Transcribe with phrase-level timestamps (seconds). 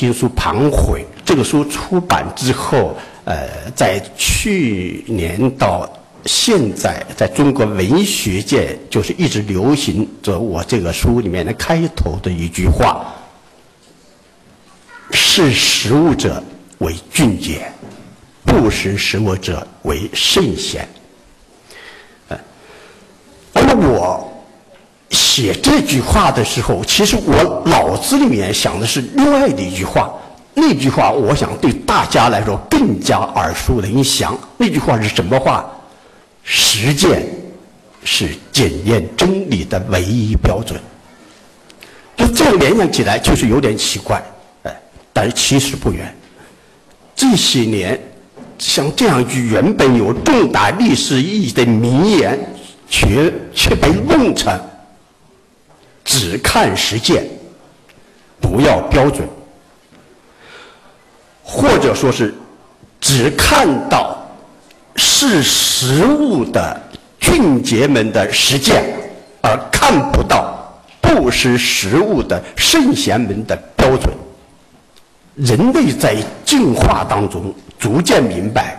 [0.00, 1.04] 经书庞回。
[1.26, 5.86] 这个书出版之后，呃，在去年到
[6.24, 13.14] 现在，在中国文学界就是一直流行着我这个书里面的开头的一句话
[15.12, 16.42] ：“识时务者
[16.78, 17.70] 为俊杰，
[18.46, 20.88] 不识时务者为圣贤。”
[22.28, 22.40] 呃
[23.52, 24.29] 而我。
[25.10, 30.10] 写这句话的时候，其实我脑子里面想的是另外的一句话。
[30.52, 34.38] 那句话，我想对大家来说更加耳熟能详。
[34.56, 35.64] 那句话是什么话？
[36.42, 37.24] 实践
[38.04, 40.78] 是检验真理的唯一标准。
[42.16, 44.22] 就这样联想起来，就是有点奇怪，
[44.64, 44.80] 哎，
[45.12, 46.14] 但是其实不远。
[47.14, 47.98] 这些年，
[48.58, 52.38] 像这样一句原本有重大历史意义的名言，
[52.88, 54.60] 却却被弄成。
[56.04, 57.24] 只看实践，
[58.40, 59.28] 不要标准，
[61.42, 62.34] 或者说是
[63.00, 64.16] 只看到
[64.96, 66.80] 是实物的
[67.20, 68.82] 俊杰们的实践，
[69.42, 70.54] 而看不到
[71.00, 74.12] 不识时务的圣贤们的标准。
[75.36, 78.78] 人类在进化当中逐渐明白，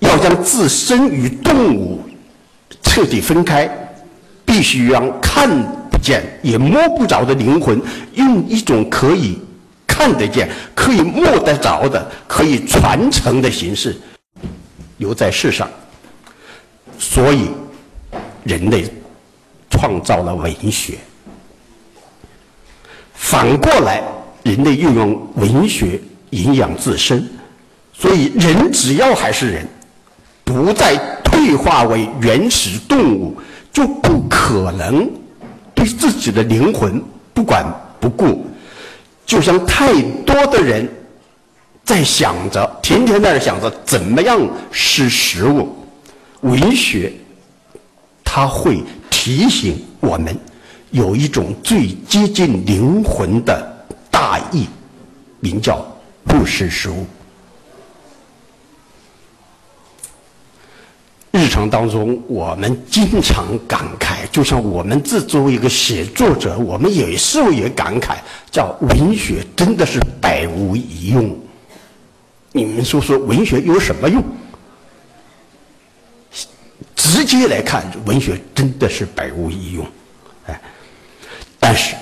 [0.00, 2.00] 要将自身与动物
[2.82, 3.70] 彻底分开，
[4.44, 5.48] 必须让看。
[6.02, 7.80] 见也摸不着的灵魂，
[8.14, 9.38] 用一种可以
[9.86, 13.96] 看得见、可以摸得着的、可以传承的形式
[14.98, 15.68] 留在世上。
[16.98, 17.48] 所以，
[18.44, 18.84] 人类
[19.70, 20.98] 创造了文学。
[23.14, 24.02] 反过来，
[24.42, 26.00] 人类又用文学
[26.30, 27.26] 营养自身。
[27.94, 29.68] 所以，人只要还是人，
[30.44, 33.40] 不再退化为原始动物，
[33.72, 35.08] 就不可能。
[35.82, 37.02] 对自己的灵魂
[37.34, 37.66] 不管
[37.98, 38.46] 不顾，
[39.26, 40.88] 就像太多的人
[41.82, 45.76] 在想着，天天在那想着怎么样识时务。
[46.42, 47.12] 文学，
[48.22, 50.38] 它会提醒我们
[50.92, 54.68] 有一种最接近灵魂的大义，
[55.40, 55.84] 名叫
[56.24, 57.04] 不识时务。
[61.32, 68.16] 日常当中，我们经常感慨，就像我们自作为一个写作者，我们有时候也感慨，
[68.50, 71.34] 叫文学真的是百无一用。
[72.52, 74.22] 你们说说，文学有什么用？
[76.94, 79.86] 直接来看，文学真的是百无一用。
[80.46, 80.60] 哎，
[81.58, 81.94] 但是，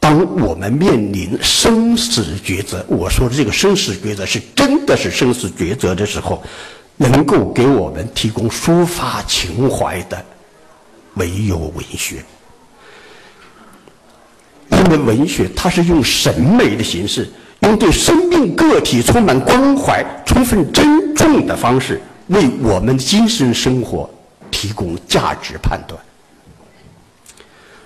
[0.00, 6.42] 当我们面临生死抉择，我说的这个生死抉择是真的是生死抉择的时候。
[6.96, 10.24] 能够给我们提供抒发情怀的，
[11.14, 12.24] 唯有文学。
[14.70, 17.30] 因为文学它是用审美的形式，
[17.60, 24.08] 用对生命个体充满关怀、充分尊重的方式，为我们精神生活
[24.50, 26.00] 提供价值判断。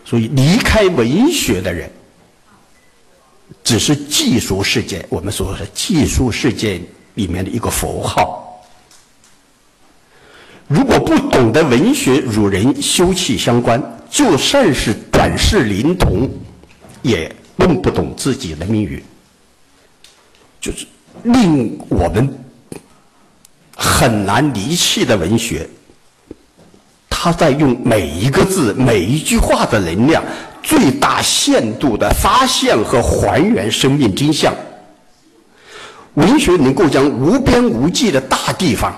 [0.04, 1.90] 所以，离开文学的人，
[3.62, 6.80] 只是技术世界，我们所说的技术世界
[7.14, 8.39] 里面的一个符号。
[10.70, 16.30] 如果不懂得文学与人休戚相关，就算是短视灵童，
[17.02, 19.02] 也弄不懂自己的命运。
[20.60, 20.86] 就是
[21.24, 22.32] 令我们
[23.74, 25.68] 很难离弃的文学，
[27.08, 30.22] 他在用每一个字、每一句话的能量，
[30.62, 34.54] 最大限度的发现和还原生命真相。
[36.14, 38.94] 文学能够将无边无际的大地方。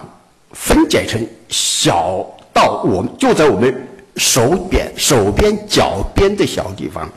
[0.52, 7.10] 分解成小到我们就在我们手边、手边、脚边的小地方，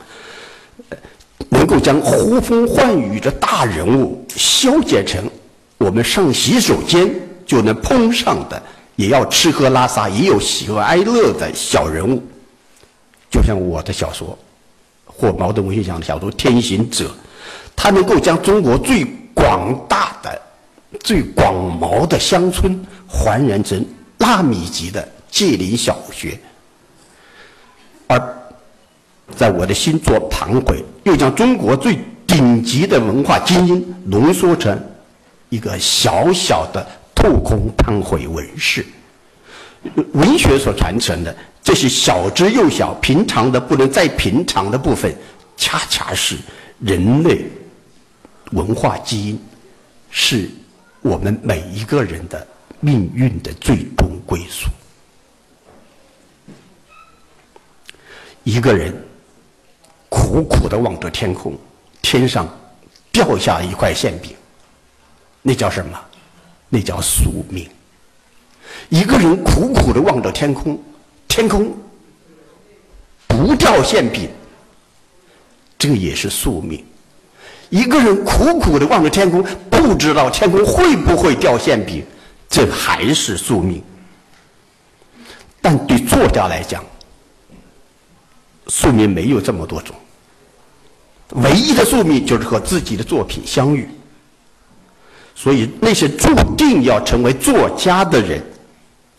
[1.50, 5.22] 能够将呼风唤雨的大人物消解成
[5.78, 7.14] 我们上洗手间
[7.44, 8.60] 就能碰上的，
[8.96, 12.22] 也要吃喝拉撒也有喜怒哀乐的小人物。
[13.30, 14.36] 就像我的小说，
[15.04, 17.04] 或茅盾文学奖的小说《天行者》，
[17.76, 19.04] 它能够将中国最
[19.34, 20.42] 广大的。
[21.00, 22.84] 最广袤的乡村
[23.16, 23.84] 还原成
[24.18, 26.38] 纳米级的界林小学，
[28.06, 28.36] 而
[29.34, 34.78] 在我的新作《盘回》，又将中国最顶级的文化精英浓缩成
[35.48, 38.84] 一个小小的透空潘回文士。
[40.12, 45.14] 文学所传承的这些小之又小、平常的不能再平常的部分，
[45.56, 46.36] 恰恰是
[46.80, 47.46] 人类
[48.52, 49.40] 文化基因，
[50.10, 50.50] 是。
[51.02, 52.44] 我们每一个人的
[52.80, 54.68] 命运的最终归宿。
[58.44, 58.94] 一个人
[60.08, 61.56] 苦苦的望着天空，
[62.00, 62.48] 天上
[63.10, 64.36] 掉下一块馅饼，
[65.42, 66.00] 那叫什么？
[66.68, 67.68] 那叫宿命。
[68.88, 70.80] 一个人苦苦的望着天空，
[71.26, 71.76] 天空
[73.26, 74.28] 不掉馅饼，
[75.78, 76.84] 这也是宿命。
[77.70, 82.04] 一个人苦苦的望着天空，不知道天空会不会掉馅饼，
[82.48, 83.82] 这还是宿命。
[85.60, 86.84] 但对作家来讲，
[88.68, 89.96] 宿命没有这么多种，
[91.42, 93.88] 唯一的宿命就是和自己的作品相遇。
[95.34, 98.42] 所以那些注定要成为作家的人，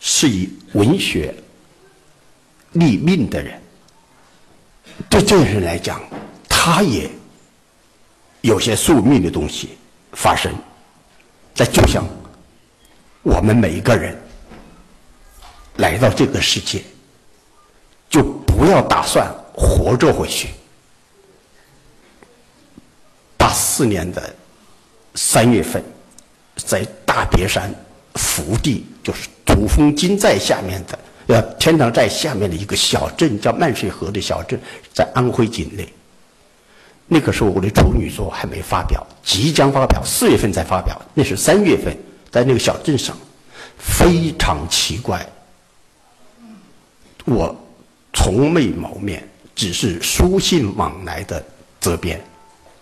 [0.00, 1.34] 是以文学
[2.72, 3.60] 立命的人。
[5.08, 6.00] 对这些人来讲，
[6.48, 7.08] 他也
[8.40, 9.78] 有些宿命的东西
[10.12, 10.52] 发生。
[11.54, 12.04] 那就像
[13.28, 14.16] 我们每一个人
[15.76, 16.82] 来到这个世界，
[18.08, 20.48] 就不要打算活着回去。
[23.36, 24.34] 八四年的
[25.14, 25.84] 三月份。
[26.64, 27.72] 在大别山
[28.16, 30.98] 福地，就是主峰金寨下面的，
[31.28, 34.60] 呃，天堂寨下面的一个小镇，叫漫水河的小镇，
[34.92, 35.88] 在安徽境内。
[37.06, 41.00] 那个时候我的处女作还没发表，即将发表，四月份才发表。
[41.14, 41.96] 那是三月份，
[42.30, 43.16] 在那个小镇上，
[43.78, 45.26] 非常奇怪。
[47.24, 47.54] 我
[48.12, 51.44] 从未谋面，只是书信往来的
[51.80, 52.22] 责编，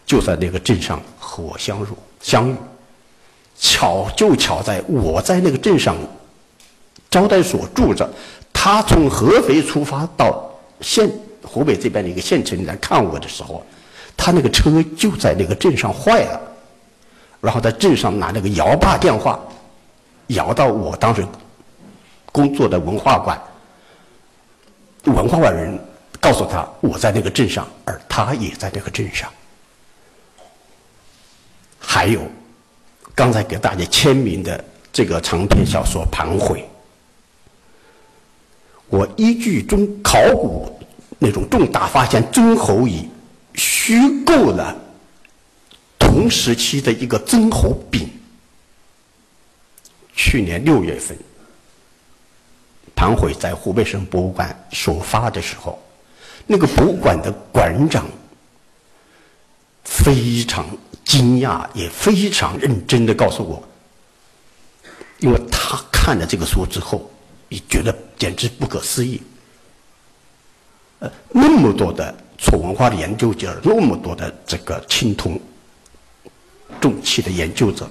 [0.05, 2.55] 就在那个镇上和我相入相遇。
[3.59, 5.97] 巧就巧在我在那个镇上
[7.11, 8.09] 招待所住着，
[8.53, 10.49] 他从合肥出发到
[10.81, 11.11] 县
[11.43, 13.65] 湖北这边的一个县城来看我的时候，
[14.17, 16.41] 他那个车就在那个镇上坏了，
[17.47, 19.39] 然后在镇上拿那个摇把电话
[20.27, 21.25] 摇到我当时
[22.33, 23.41] 工作的文化馆，
[25.05, 25.79] 文化馆人
[26.19, 29.31] 告诉他我在那个镇上，而他也在那个镇上，
[31.79, 32.21] 还有。
[33.15, 34.63] 刚才给大家签名的
[34.93, 36.61] 这个长篇小说《盘悔》，
[38.89, 40.77] 我依据中考古
[41.19, 43.09] 那种重大发现曾侯乙
[43.55, 44.77] 虚构了
[46.17, 48.09] 同时期的一个曾侯丙。
[50.15, 51.15] 去年六月份，
[52.95, 55.79] 《唐悔》在湖北省博物馆首发的时候，
[56.47, 58.07] 那个博物馆的馆长
[59.85, 60.67] 非常。
[61.05, 63.63] 惊讶也非常认真的告诉我，
[65.21, 67.09] 因为他看了这个书之后，
[67.49, 69.23] 也觉得简直不可思议。
[70.99, 75.41] 呃，那么多的楚文化的研究者，那么多的这个青铜
[76.81, 77.89] 重器的研究者，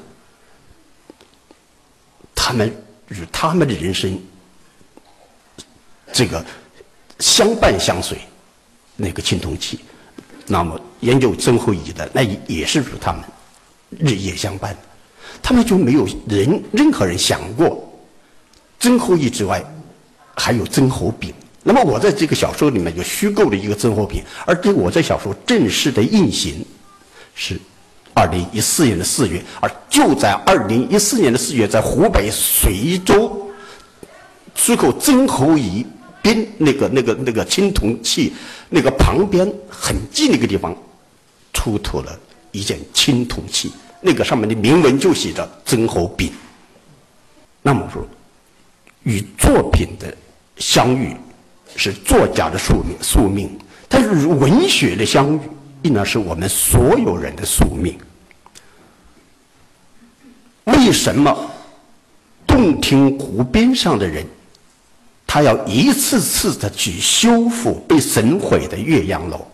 [2.33, 2.73] 他们
[3.09, 4.21] 与他们的人生
[6.13, 6.43] 这个
[7.19, 8.17] 相伴相随，
[8.95, 9.79] 那个青铜器。
[10.47, 13.23] 那么研究曾侯乙的，那也是与他们
[13.89, 14.77] 日夜相伴。
[15.41, 17.91] 他们就没有人任何人想过，
[18.79, 19.63] 曾侯乙之外
[20.35, 21.33] 还有曾侯丙。
[21.63, 26.63] 那么我在这个小说里面就虚构了一个曾侯丙，而且我在小说正式的印行
[27.33, 27.59] 是
[28.15, 33.47] 二零一四年的四月，而就在二零一四年的四月，在湖北随州
[34.55, 35.85] 出口曾侯乙。
[36.21, 38.33] 边那个那个那个青铜器，
[38.67, 40.75] 那个旁边很近那个地方，
[41.53, 42.19] 出土了
[42.51, 46.31] 一件青铜器，那个上面的铭文就写着“曾侯丙”。
[47.61, 48.03] 那么说，
[49.03, 50.11] 与作品的
[50.57, 51.15] 相遇
[51.75, 53.47] 是作家的宿命，宿命；
[53.87, 55.39] 但是与文学的相遇，
[55.85, 57.95] 应当是我们所有人的宿命。
[60.63, 61.51] 为什么
[62.47, 64.25] 洞庭湖边上的人？
[65.27, 69.45] 他要一次次的去修复被损毁的岳阳楼，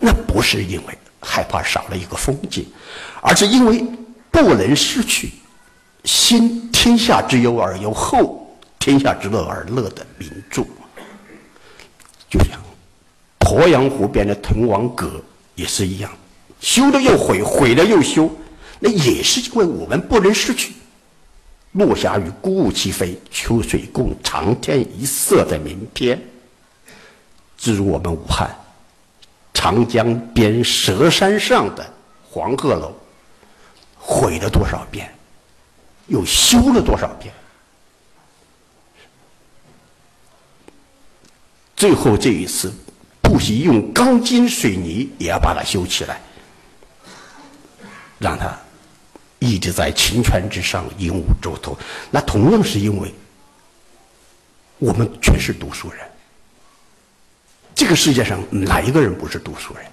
[0.00, 2.66] 那不是因为害怕少了一个风景，
[3.20, 3.84] 而是因为
[4.30, 5.32] 不能失去
[6.04, 10.62] 先天下之忧而忧，后天下之乐而乐的名著。
[12.30, 12.58] 就像
[13.46, 15.22] 鄱阳湖边的滕王阁
[15.54, 16.10] 也是一样，
[16.60, 18.28] 修了又毁，毁了又修，
[18.80, 20.72] 那也是因为我们不能失去。
[21.72, 26.20] 落霞与孤鹜齐飞，秋水共长天一色的名篇，
[27.56, 28.50] 诸如我们武汉
[29.54, 31.88] 长江边蛇山上的
[32.28, 32.92] 黄鹤楼，
[33.96, 35.08] 毁了多少遍，
[36.08, 37.32] 又修了多少遍，
[41.76, 42.72] 最后这一次，
[43.26, 46.20] 不惜用钢筋水泥也要把它修起来，
[48.18, 48.56] 让它。
[49.38, 51.76] 一直在秦川之上，鹦鹉洲头。
[52.10, 53.14] 那同样是因为，
[54.78, 56.00] 我们全是读书人。
[57.74, 59.84] 这个世界上哪一个人不是读书人？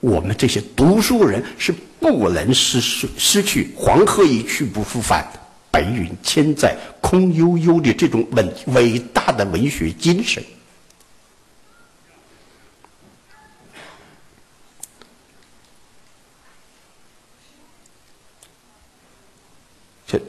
[0.00, 5.30] 我们这些读书人是不能失失失去“黄河一去不复返，
[5.70, 10.42] 白云千载空悠悠”的这种伟伟大的文学精神。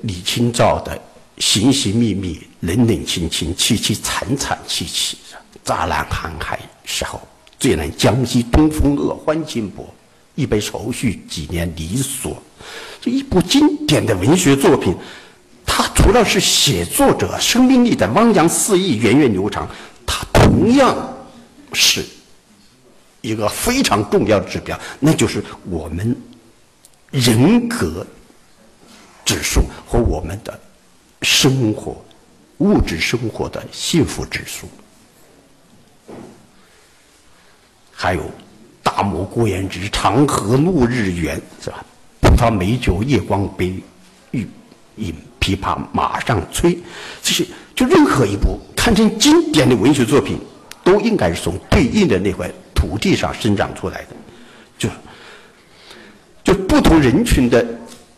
[0.04, 1.00] 李清照的
[1.38, 5.18] 寻寻觅觅、冷冷清清、凄凄惨惨戚戚，
[5.64, 7.22] 乍懒寒海时候。
[7.58, 9.92] 最难将息东风恶，欢金薄，
[10.36, 12.42] 一杯愁绪，几年离索。
[13.02, 14.94] 这一部经典的文学作品，
[15.66, 19.68] 它除了是写作者生命力的汪洋四溢、源远流长，
[20.06, 20.96] 它同样
[21.72, 22.06] 是
[23.22, 26.16] 一个非常重要的指标，那就是我们
[27.10, 28.06] 人格
[29.26, 30.58] 指数和我们的
[31.24, 32.02] 生活
[32.60, 34.68] 物质生活的幸福指数。
[37.92, 38.22] 还有
[38.84, 41.84] “大漠孤烟直，长河落日圆”，是吧
[42.22, 43.82] ？“葡萄美酒夜光杯，
[44.32, 44.48] 欲
[44.98, 46.78] 饮琵琶马上催”，
[47.24, 50.38] 这些就任何一部堪称经典的文学作品，
[50.84, 54.08] 都应该是从对应的那块土地上生长出来的。
[54.78, 54.90] 就
[56.44, 57.66] 就不同人群的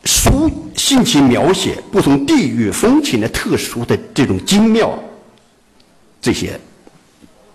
[0.08, 4.98] 书性情描写，不同地域风情的特殊的这种精妙，
[6.22, 6.60] 这些。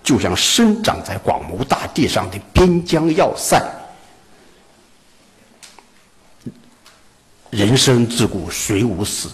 [0.05, 3.63] 就像生长在广袤大地上的边疆要塞，
[7.51, 9.29] 人生自古谁无死，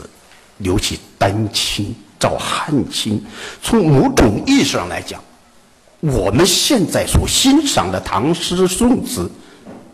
[0.58, 3.24] 留其丹青照汗青。
[3.62, 5.24] 从某种意义上来讲，
[6.00, 9.28] 我们现在所欣赏的唐诗宋词，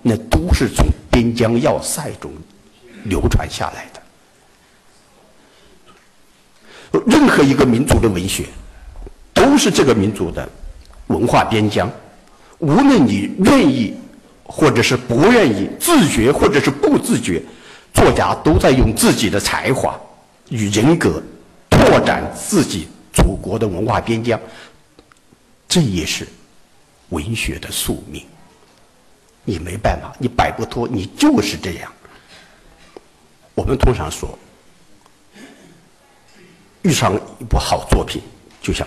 [0.02, 2.32] 那都是从边疆要塞中
[3.04, 4.02] 流传下来的。
[7.06, 8.46] 任何一个民族的文学，
[9.32, 10.48] 都是这个民族的。
[11.08, 11.90] 文化边疆，
[12.58, 13.94] 无论你愿意
[14.42, 17.42] 或者是不愿意，自觉或者是不自觉，
[17.92, 20.00] 作家都在用自己的才华
[20.48, 21.22] 与人格
[21.68, 24.40] 拓展自己祖国的文化边疆。
[25.68, 26.26] 这也是
[27.10, 28.24] 文学的宿命。
[29.44, 31.92] 你没办法，你摆不脱，你就是这样。
[33.54, 34.38] 我们通常说，
[36.82, 38.22] 遇上一部好作品，
[38.60, 38.86] 就像。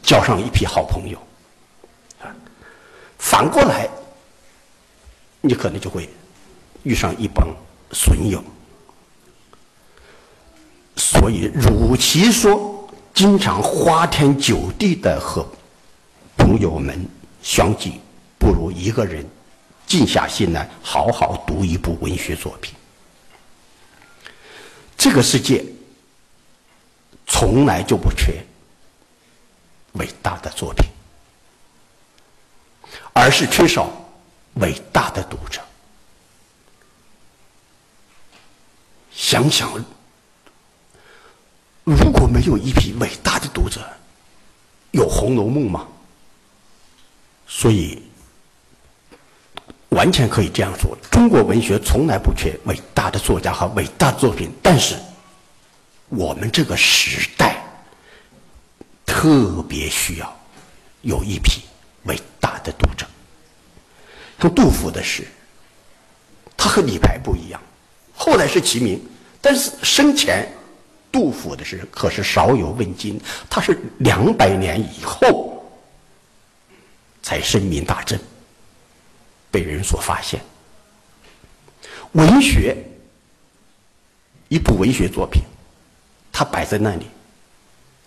[0.00, 1.18] 交上一批好朋友，
[2.18, 2.34] 啊，
[3.18, 3.86] 反过来，
[5.42, 6.08] 你可能就会
[6.82, 7.46] 遇上一帮
[7.92, 8.42] 损友。
[10.96, 15.46] 所以，与其说经常花天酒地的和
[16.38, 17.06] 朋友们
[17.42, 17.92] 相聚，
[18.38, 19.28] 不如一个人
[19.88, 22.74] 静下心来，好好读一部文学作品。
[24.96, 25.64] 这个世界
[27.26, 28.44] 从来就不缺。
[29.94, 30.86] 伟大的作品，
[33.14, 33.90] 而是缺少
[34.56, 35.60] 伟大的读者。
[39.10, 39.82] 想想，
[41.82, 43.80] 如果没有一批伟大的读者，
[44.92, 45.88] 有《红楼梦》吗？
[47.48, 48.00] 所以，
[49.90, 54.94] 完全可以这样说：中国文学从来不缺伟大的作家和伟大作品，但是
[56.08, 57.56] 我们这个时代。
[59.10, 60.40] 特别需要
[61.00, 61.62] 有一批
[62.04, 63.04] 伟大的读者。
[64.38, 65.26] 像杜甫的诗，
[66.56, 67.60] 他和李白不一样，
[68.14, 69.02] 后来是齐名，
[69.40, 70.46] 但是生前
[71.10, 75.66] 杜甫的诗可是少有问津，他是两百年以后
[77.20, 78.20] 才声名大振，
[79.50, 80.40] 被人所发现。
[82.12, 82.76] 文学，
[84.48, 85.42] 一部文学作品，
[86.32, 87.06] 它摆在那里。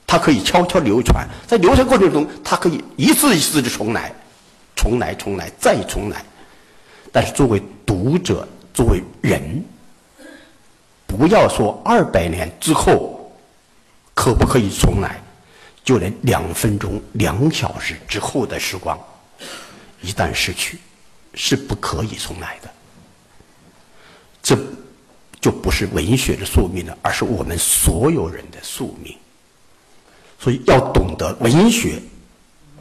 [0.08, 4.14] 它可以悄悄流传，在流传过程中，它可以一次一次的重来，
[4.76, 6.22] 重来，重来，再重来。
[7.14, 9.64] 但是作为读者，作为人，
[11.08, 13.34] 不要说二百年之后
[14.14, 15.22] 可不可以重来，
[15.86, 19.00] 就连两分钟、两小时之后的时光，
[20.02, 20.78] 一旦失去，
[21.34, 22.70] 是不可以重来的。
[24.44, 24.58] 这
[25.40, 29.16] 就不是文学的宿命了，而是我们所有人的宿命。
[30.40, 32.02] 所以要懂得，文学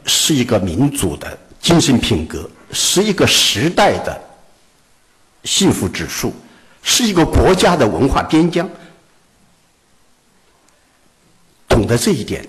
[0.05, 4.19] 是一个民族的精神品格，是一个时代的
[5.43, 6.33] 幸福指数，
[6.81, 8.67] 是一个国家的文化边疆。
[11.67, 12.47] 懂得这一点，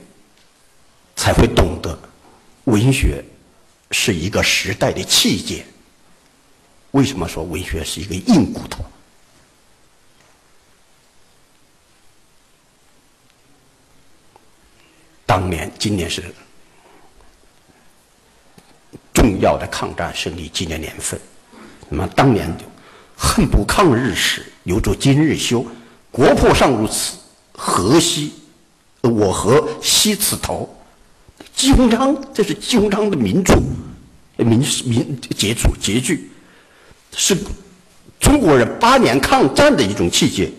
[1.15, 1.99] 才会懂得
[2.65, 3.23] 文学
[3.91, 5.65] 是一个时代的器件。
[6.93, 8.85] 为什么说文学是一个硬骨头？
[15.27, 16.23] 当年，今年是
[19.15, 21.19] 重要的抗战胜利纪念年份。
[21.89, 22.65] 那么当年就
[23.17, 25.67] 恨不抗日时，留着今日休。
[26.11, 27.17] 国破尚如此，
[27.53, 28.35] 何惜
[29.01, 30.69] 我何惜此头？
[31.57, 33.55] 季鸿章，这是季鸿章的名著，
[34.37, 36.31] 名名杰出杰句，
[37.17, 37.37] 是
[38.21, 40.51] 中国人八年抗战的一种气节。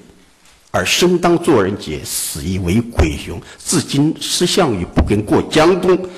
[0.76, 3.40] 而生当作人杰，死亦为鬼雄。
[3.64, 6.10] 至今思项羽不肯过江东。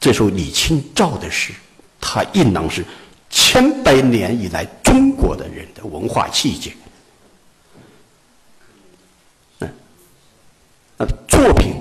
[0.00, 1.52] 这首李清照的诗，
[2.00, 2.82] 它应当是
[3.28, 6.74] 千百年以来中国的人的文化气节。
[9.58, 9.70] 嗯，
[10.96, 11.74] 那作品，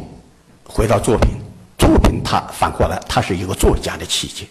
[0.66, 1.30] 回到作品，
[1.78, 4.46] 作品它反过来，它是一个作家的气节。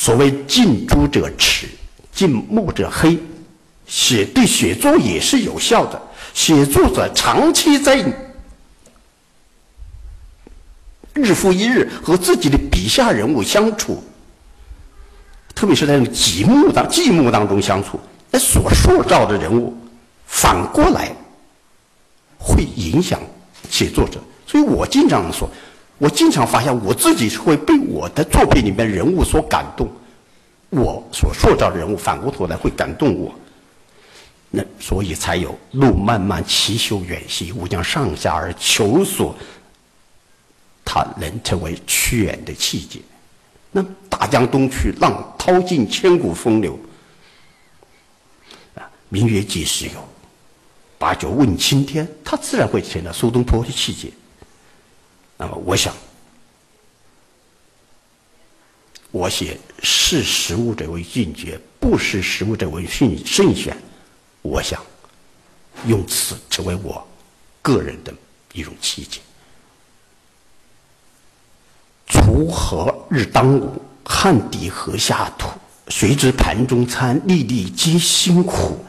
[0.00, 1.68] 所谓近朱者赤，
[2.10, 3.18] 近墨者黑。
[3.86, 6.00] 写对写作也是有效的。
[6.32, 8.02] 写作者长期在
[11.12, 14.02] 日复一日和自己的笔下人物相处，
[15.54, 19.76] 特别是在寂寞当寂寞当中相处，那所塑造的人物，
[20.24, 21.14] 反过来
[22.38, 23.20] 会影响
[23.68, 24.18] 写作者。
[24.46, 25.46] 所以我经常说，
[26.00, 29.86] 我经常发现我自己是会被我的作品里面人物所感动，
[30.70, 33.30] 我所塑造人物反过头来会感动我。
[34.48, 39.36] 那所以才有“路漫漫其修远兮，吾将上下而求索”。
[40.86, 42.98] 它能成为屈原的气节。
[43.70, 46.80] 那大江东去，浪淘尽千古风流。
[48.74, 50.02] 啊，明月几时有？
[50.96, 52.08] 把酒问青天。
[52.24, 54.08] 它自然会成了苏东坡的气节。
[55.40, 55.94] 那么，我想，
[59.10, 63.74] 我写视实物者为俊杰，不视实物者为训慎选。
[64.42, 64.84] 我想
[65.86, 67.02] 用此成为我
[67.62, 68.12] 个人的
[68.52, 69.18] 一种气节。
[72.06, 75.48] 锄禾日当午，汗滴禾下土。
[75.88, 78.84] 谁知盘中餐，粒粒皆辛苦。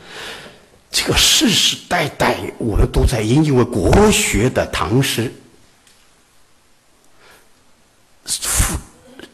[0.91, 5.33] 这个世世代代我们都在引用为国学的唐诗，
[8.25, 8.79] 放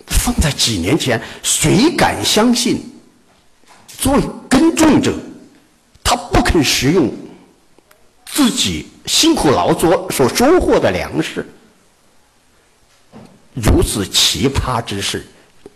[0.08, 2.82] 放在几年前，谁敢相信？
[3.88, 5.13] 作为耕种者。
[6.04, 7.12] 他不肯食用
[8.26, 11.45] 自己辛苦劳作所收获的粮食，
[13.54, 15.28] 如此奇葩之事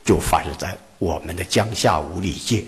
[0.05, 2.65] 就发生在我们的江夏五里界。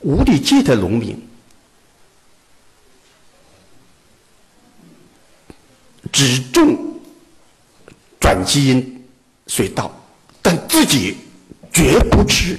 [0.00, 1.20] 五里界的农民
[6.12, 6.76] 只种
[8.20, 9.04] 转基因
[9.46, 9.94] 水稻。
[10.42, 11.18] 但自己
[11.70, 12.58] 绝不吃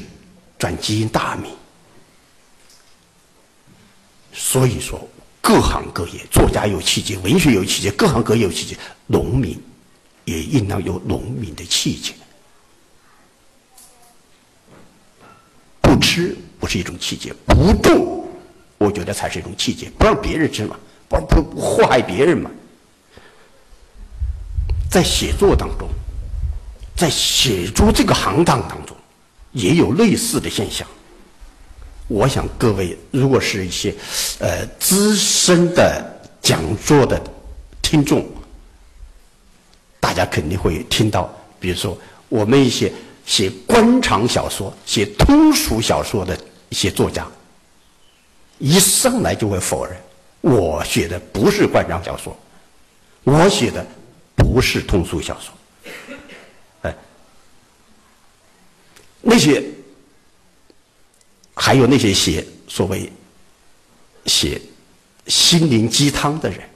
[0.60, 1.50] 转基因大米，
[4.32, 5.10] 所以说
[5.42, 9.60] 各行各业，作家有气节，文学有气节，各行各业有气节，农民
[10.26, 12.14] 也应当有农民的气节。
[15.82, 18.28] 不吃不是一种气节，不种，
[18.78, 19.90] 我觉得才是一种气节。
[19.98, 22.52] 不让别人吃嘛，不不祸害别人嘛。
[24.92, 25.90] 在写作当中。
[26.94, 28.96] 在写作这个行当当中，
[29.54, 30.88] 也有类似的现象。
[32.08, 33.96] 我想各位如果是一些
[34.38, 36.06] 呃资深的
[36.44, 37.20] 讲座的
[37.82, 38.24] 听众，
[40.00, 41.98] 大家肯定会听到，比如说
[42.30, 42.92] 我们一些
[43.26, 46.38] 写官场小说、写通俗小说的
[46.70, 47.26] 一些作家，
[48.60, 49.98] 一上来就会否认
[50.42, 52.38] 我写的不是官场小说，
[53.24, 53.84] 我写的
[54.42, 55.54] 不是通俗小说。
[56.82, 56.96] 哎
[59.22, 59.64] 那些
[61.54, 63.12] 还有那些写所谓
[64.26, 64.60] 写
[65.28, 66.68] 心灵鸡汤的人，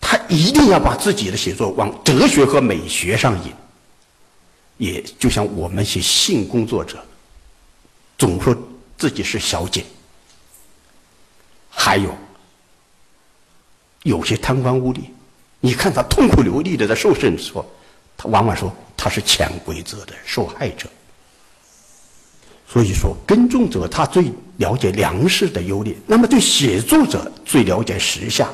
[0.00, 3.52] 他一定要把自己的写作往哲学和美学上引。
[4.76, 7.04] 也就像我们写性工作者，
[8.16, 8.56] 总说
[8.96, 9.84] 自己是小姐，
[11.70, 12.14] 还有
[14.04, 15.00] 有些贪官污吏，
[15.60, 17.64] 你看他痛哭流涕的在受审的时候，
[18.16, 18.74] 他往往说。
[19.02, 20.86] 他是潜规则的受害者，
[22.68, 28.46] 所以说耕种者他最了解粮食的优劣，那么对写作者最了解时下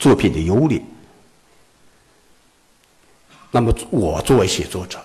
[0.00, 0.82] 作品的优劣。
[3.52, 5.00] 那么我作为写作者，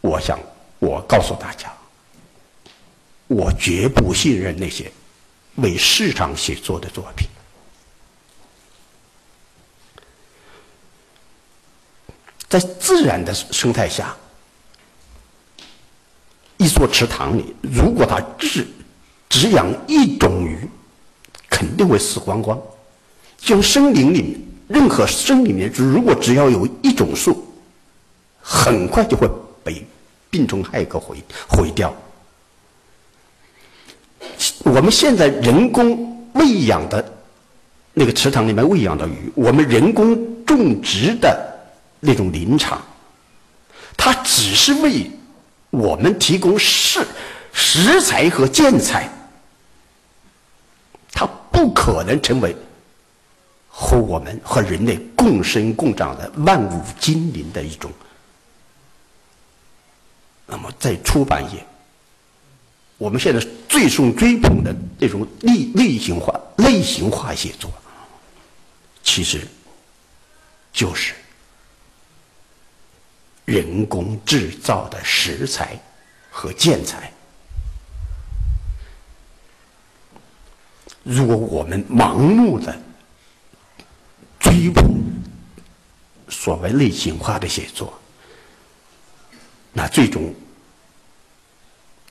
[0.00, 0.36] 我想
[0.80, 1.72] 我告诉大家，
[3.28, 4.90] 我绝不信任那些
[5.58, 7.28] 为市场写作的作品。
[12.50, 14.14] 在自然的生态下，
[16.56, 18.66] 一座池塘里，如果它只
[19.28, 20.68] 只养一种鱼，
[21.48, 22.60] 肯定会死光光。
[23.38, 27.46] 像森林里，任何森林里面，如果只要有一种树，
[28.42, 29.30] 很快就会
[29.62, 29.86] 被
[30.28, 31.16] 病虫害给毁
[31.48, 31.94] 毁掉。
[34.64, 37.12] 我们现在人工喂养的
[37.94, 41.49] 那个池塘里面喂养的鱼，我们人工种植的
[42.00, 42.82] 那种林场，
[43.96, 45.10] 它只是为
[45.70, 47.06] 我们提供食
[47.52, 49.08] 食材和建材，
[51.12, 52.56] 它不可能成为
[53.68, 57.92] 和我们和人类共生共长的万物精灵的一种。
[60.46, 61.64] 那么，在出版业。
[62.98, 67.72] 我们现在最受追捧的那种类类型化、类型化写作，
[69.02, 69.48] 其实
[70.70, 71.14] 就是
[73.50, 75.76] 人工制造的食材
[76.30, 77.12] 和建材。
[81.02, 82.80] 如果我们盲目的
[84.38, 84.84] 追捧
[86.28, 87.92] 所谓类型化的写作，
[89.72, 90.32] 那最终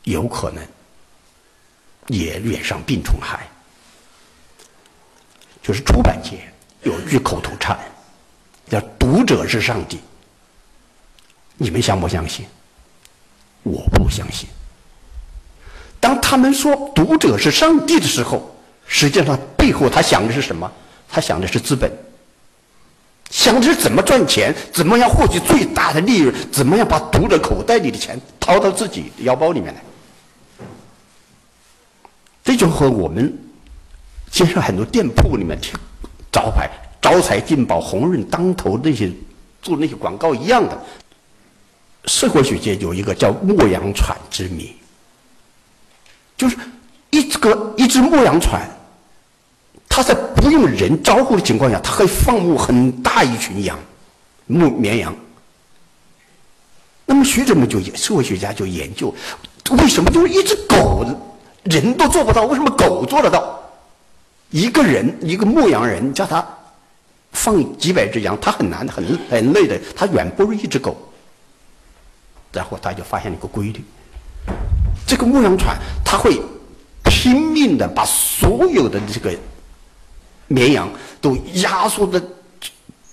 [0.04, 0.62] 有可能。
[2.08, 3.47] 也染上病虫害，
[5.62, 7.80] 就是出版界有句口头禅，
[8.67, 9.99] 叫“读者是上帝”。
[11.60, 12.45] 你们相不相信？
[13.63, 14.48] 我不相信。
[16.00, 18.56] 当他们说“读者是上帝”的时候，
[18.88, 20.72] 实际上背后他想的是什么？
[21.10, 21.91] 他想的是资本，
[23.30, 29.82] 想的是怎么赚钱，怎么样获取最大的利润，怎么样把读者口袋里的钱掏到自己腰包里面来。
[32.45, 33.38] 这就和我们
[34.32, 35.74] 街上很多店铺里面贴
[36.32, 36.69] 招牌
[37.02, 39.12] “招财进宝、红润当头”那些
[39.62, 40.82] 做那些广告一样的。
[42.06, 44.76] 社会学界有一个叫“牧羊犬之谜”，
[46.38, 46.58] 就是
[47.10, 48.60] 一个一只牧羊犬，
[49.88, 53.78] 它在不用人招呼的情况下，它可以放牧很大一群羊，
[54.48, 55.16] 牧绵羊。
[57.06, 59.14] 那么学者们就社会学家就研究，
[59.72, 61.04] 为什么就是一只狗？
[61.64, 63.60] 人都做不到，为什么狗做得到？
[64.52, 66.48] 一个人，一个牧羊人，叫他
[67.32, 70.96] 放几百只羊，他很难，很很累的，他远不如一只狗。
[72.52, 73.84] 然后他就发现了一个规律：
[75.08, 75.68] 这个牧羊犬，
[76.04, 76.40] 他会
[77.04, 79.36] 拼命的把所有的这个
[80.48, 80.90] 绵羊
[81.22, 82.22] 都压缩的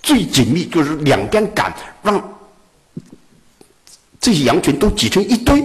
[0.03, 2.37] 最紧密，就是两边赶，让
[4.21, 5.63] 这些羊群都挤成一堆。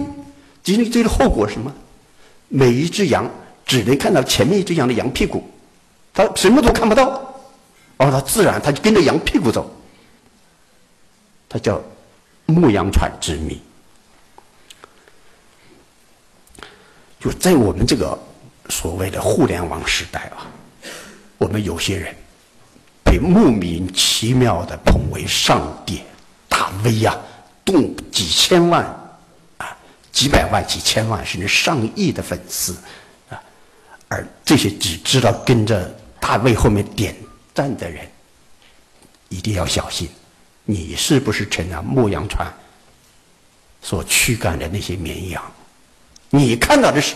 [0.62, 1.72] 挤成一堆的后果是什么？
[2.46, 3.28] 每一只羊
[3.66, 5.42] 只能看到前面一只羊的羊屁股，
[6.14, 7.08] 它什么都看不到，
[7.96, 9.68] 哦，它自然它就跟着羊屁股走，
[11.48, 11.82] 它叫
[12.46, 13.60] 牧羊犬之谜。
[17.20, 18.18] 就在我们这个
[18.68, 20.46] 所谓的互联网时代啊，
[21.38, 22.14] 我们有些人
[23.04, 26.02] 被莫名其妙的捧为上帝、
[26.48, 27.16] 大 V 呀，
[27.64, 28.84] 动几千万
[29.58, 29.76] 啊。
[30.12, 32.76] 几百万、几千万甚至上亿的粉丝，
[33.30, 33.42] 啊，
[34.08, 37.16] 而这些只知道跟着大卫后面点
[37.54, 38.06] 赞的人，
[39.30, 40.06] 一定要小心，
[40.64, 42.38] 你是不是成了牧羊犬
[43.80, 45.42] 所驱赶的那些绵羊？
[46.30, 47.14] 你看到的是，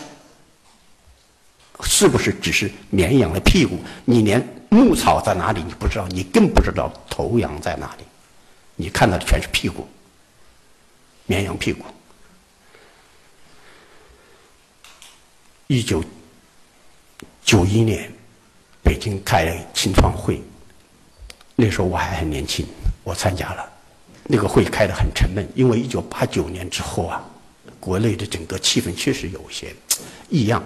[1.82, 3.78] 是不是只是绵羊的屁股？
[4.04, 8.04] 你连牧草在哪里你不知道，你更不知道头羊在哪里，
[8.74, 9.88] 你看到的全是屁股，
[11.24, 11.84] 绵羊屁股。
[15.68, 16.04] 一九
[17.44, 18.12] 九一年，
[18.82, 20.42] 北京开了青创会，
[21.54, 22.66] 那时候我还很年轻，
[23.06, 23.72] 我参加了。
[24.24, 27.24] 那个会开得很沉闷，因为一九八九年之后啊，
[27.78, 29.72] 国内的整个气氛确实有些
[30.28, 30.60] 异样。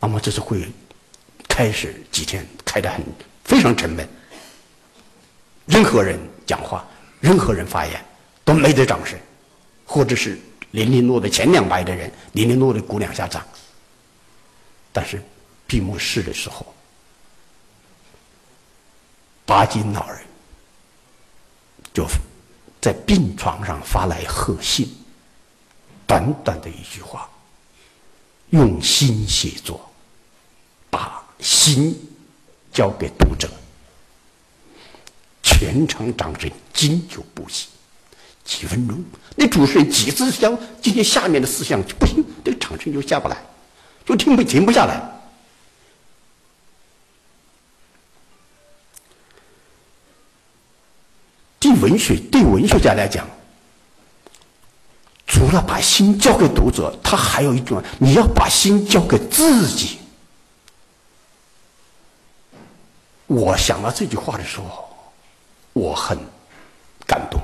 [0.00, 0.68] 那么这次会
[1.48, 3.00] 开始几天开得很
[3.44, 4.04] 非常沉闷，
[5.66, 6.84] 任何人讲话，
[7.20, 8.04] 任何人发言
[8.44, 9.16] 都没得掌声，
[9.86, 10.36] 或者是
[10.72, 13.46] 零零落的前两排的人零零落的鼓两下掌。
[14.92, 15.22] 但是
[15.68, 16.74] 闭幕式的时候，
[19.46, 20.18] 巴金老人
[21.94, 22.06] 就
[22.80, 24.92] 在病床上发来贺信，
[26.06, 27.30] 短短的一句话
[28.50, 29.88] ：“用心写作，
[30.90, 31.96] 把心
[32.72, 33.48] 交给读者。”
[35.40, 37.68] 全场掌声经久不息，
[38.44, 39.02] 几分钟，
[39.36, 43.36] 那主持人几次想今天下面的思想就不行，这个掌声就下不来。
[44.04, 45.00] 就停不停不下来。
[51.64, 53.26] 对文学，对文学家来讲，
[55.26, 59.96] 除了把心交给读者，他还有一种，你要把心交给自己。
[63.26, 64.86] 我想到这句话的时候，
[65.72, 66.18] 我很
[67.06, 67.40] 感动。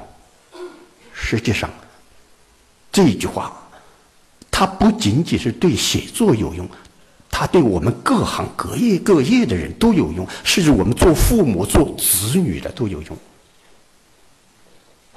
[1.14, 1.70] 实际上，
[2.92, 3.50] 这句话，
[4.50, 6.68] 它不仅仅是对写作有用，
[7.30, 13.16] 它对我们各行各业各业的人都有用，甚至我们做父母、做子女的都有用。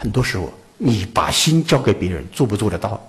[0.03, 3.01] 很多时候，你把心交给别人，做不做得到？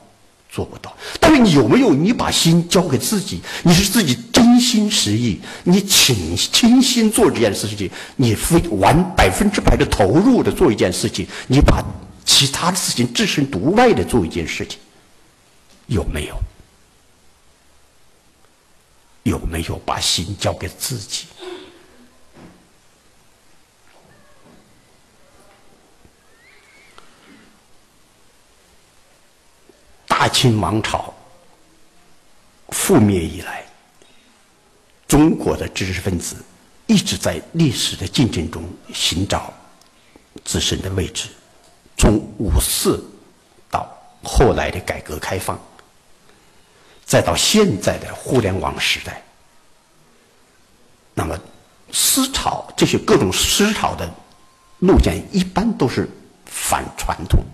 [0.49, 0.97] 做不到。
[1.19, 1.93] 但是你有没有？
[1.93, 11.83] 你把心交给自己，你是自己真心实意，你倾倾心做这件事情，你非完百分之百的投入的做一件事情，你把
[12.25, 14.79] 其他的事情置身度外的做一件事情，
[15.89, 16.41] 有没有？
[19.25, 21.25] 有没有把心交给自己？
[30.25, 31.13] 大清王朝
[32.71, 33.63] 覆灭以来，
[35.07, 36.43] 中国的知识分子
[36.87, 39.53] 一直在历史的进程中寻找
[40.43, 41.29] 自身的位置。
[41.99, 43.05] 从五四
[43.71, 43.87] 到
[44.23, 45.61] 后来的改革开放，
[47.05, 49.23] 再到现在的互联网时代，
[51.13, 51.39] 那么
[51.93, 54.11] 思潮这些各种思潮的
[54.79, 56.09] 路线一般都是
[56.47, 57.45] 反传统。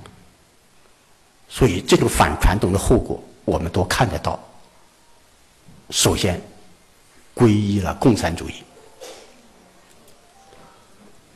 [1.51, 4.39] 所以，这种反传统的后果，我们都看得到。
[5.91, 6.41] 首先，
[7.35, 8.63] 皈依了共产主义，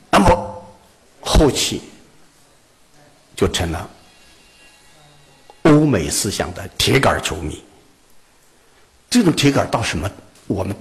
[0.09, 0.65] 那么
[1.19, 1.81] 后期
[3.35, 3.89] 就成了
[5.63, 7.61] 欧美思想的铁杆球迷。
[9.09, 10.09] 这种铁杆到什么？
[10.47, 10.73] 我们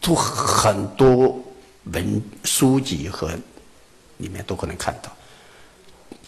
[0.00, 1.42] 做很多
[1.84, 3.30] 文书籍和
[4.18, 5.10] 里面都可能看到。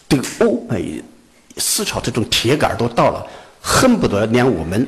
[0.07, 1.03] 对欧美
[1.57, 3.25] 思潮这种铁杆都到了，
[3.61, 4.87] 恨不得连我们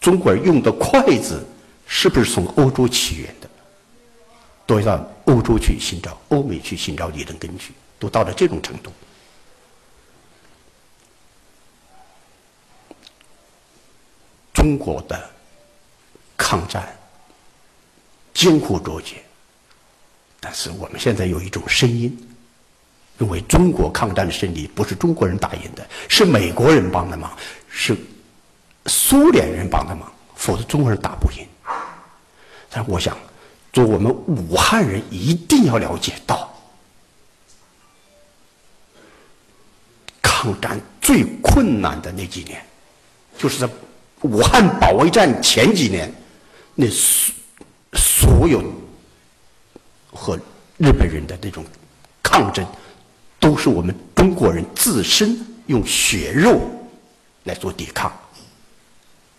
[0.00, 1.44] 中国人用的筷子
[1.86, 3.48] 是不是从欧洲起源的，
[4.66, 8.92] 都要欧洲去寻找，欧美去寻找理论根据，都到了这种程度。
[14.52, 15.30] 中国的
[16.36, 16.94] 抗战
[18.34, 19.22] 艰苦卓绝，
[20.40, 22.16] 但是我们现在有一种声音。
[23.18, 27.36] 认为中国抗战的胜利不是中国人打赢的，是美国人帮的忙，
[27.68, 27.96] 是
[28.86, 31.44] 苏联人帮的忙，否则中国人打不赢。
[32.70, 33.18] 但我想，
[33.72, 36.48] 做我们武汉人一定要了解到，
[40.22, 42.64] 抗战最困难的那几年，
[43.36, 43.68] 就是在
[44.20, 46.12] 武汉保卫战前几年，
[46.74, 47.34] 那所
[47.94, 48.62] 所有
[50.12, 50.38] 和
[50.76, 51.64] 日本人的那种
[52.22, 52.64] 抗争。
[53.48, 55.34] 都是我们中国人自身
[55.68, 56.60] 用血肉
[57.44, 58.12] 来做抵抗。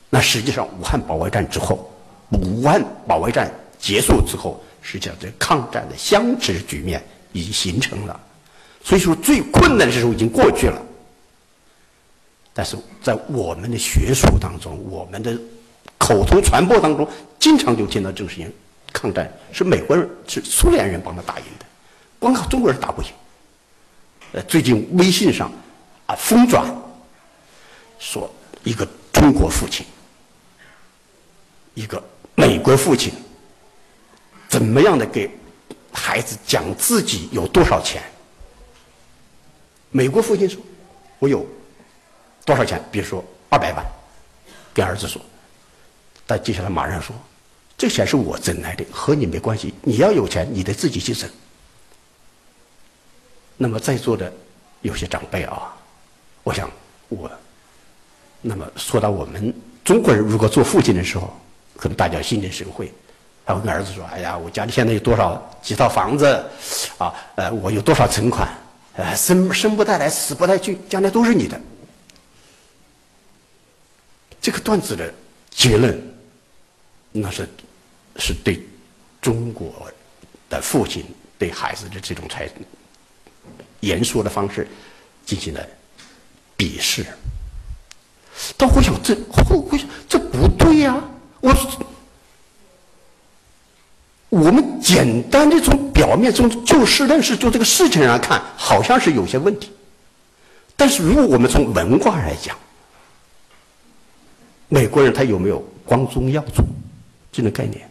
[0.09, 1.93] 那实际上，武汉保卫战之后，
[2.31, 8.19] 武汉保卫战结束之后，实际上这抗战的相持局面已经形成了。
[8.83, 10.81] 所以说，最困难的时候已经过去了。
[12.51, 15.39] 但是在我们的学术当中，我们的
[15.99, 18.51] 口头传播当中，经常就听到这个事情：
[18.91, 21.65] 抗战是美国人、是苏联人帮他打赢的，
[22.17, 23.09] 光靠中国人打不赢。
[24.31, 25.51] 呃，最近微信上
[26.05, 26.71] 啊疯转，
[27.97, 28.31] 说
[28.63, 29.85] 一个中国父亲，
[31.73, 32.03] 一个
[32.35, 33.11] 美国父亲，
[34.47, 35.29] 怎么样的给
[35.91, 38.03] 孩子讲自己有多少钱？
[39.89, 40.61] 美国父亲说
[41.17, 41.43] ：“我有
[42.45, 42.79] 多少钱？
[42.91, 43.83] 比如说二百万，
[44.71, 45.19] 给儿子说。”
[46.27, 47.15] 但接下来马上说
[47.75, 49.73] ：“这钱是我挣来的，和你没关系。
[49.81, 51.27] 你要有钱，你得自己去挣。”
[53.61, 54.31] 那么在座的
[54.83, 55.75] 有些长辈啊，
[56.43, 56.71] 我想
[57.09, 57.29] 我，
[58.41, 61.37] 那么说到我们中国人，如果做父亲的时候，
[61.75, 62.89] 可能大家心领神会，
[63.45, 66.25] 他会跟儿子说：“哎呀，我家里现在有多少几套房子，
[66.97, 68.47] 啊，呃，我有多少存款，
[68.93, 71.59] 呃，生生不带来，死不带去，将来都是你的。”
[74.39, 75.13] 这个段子的
[75.49, 76.01] 结论，
[77.11, 77.45] 那是
[78.15, 78.65] 是对
[79.21, 79.91] 中国
[80.49, 81.03] 的父亲
[81.37, 82.49] 对孩子的这种才。
[83.81, 84.67] 言说的方式
[85.25, 85.65] 进行了
[86.57, 87.05] 鄙视，
[88.57, 91.01] 但我想这后会这不对呀！
[91.39, 91.55] 我
[94.29, 99.71] 我们简单的从表面从就事论事就这个事情上看，好像是有些问题。
[100.75, 102.57] 但是如果我们从文化来讲，
[104.67, 106.63] 美国人他有没有光宗耀祖
[107.31, 107.89] 这种概念？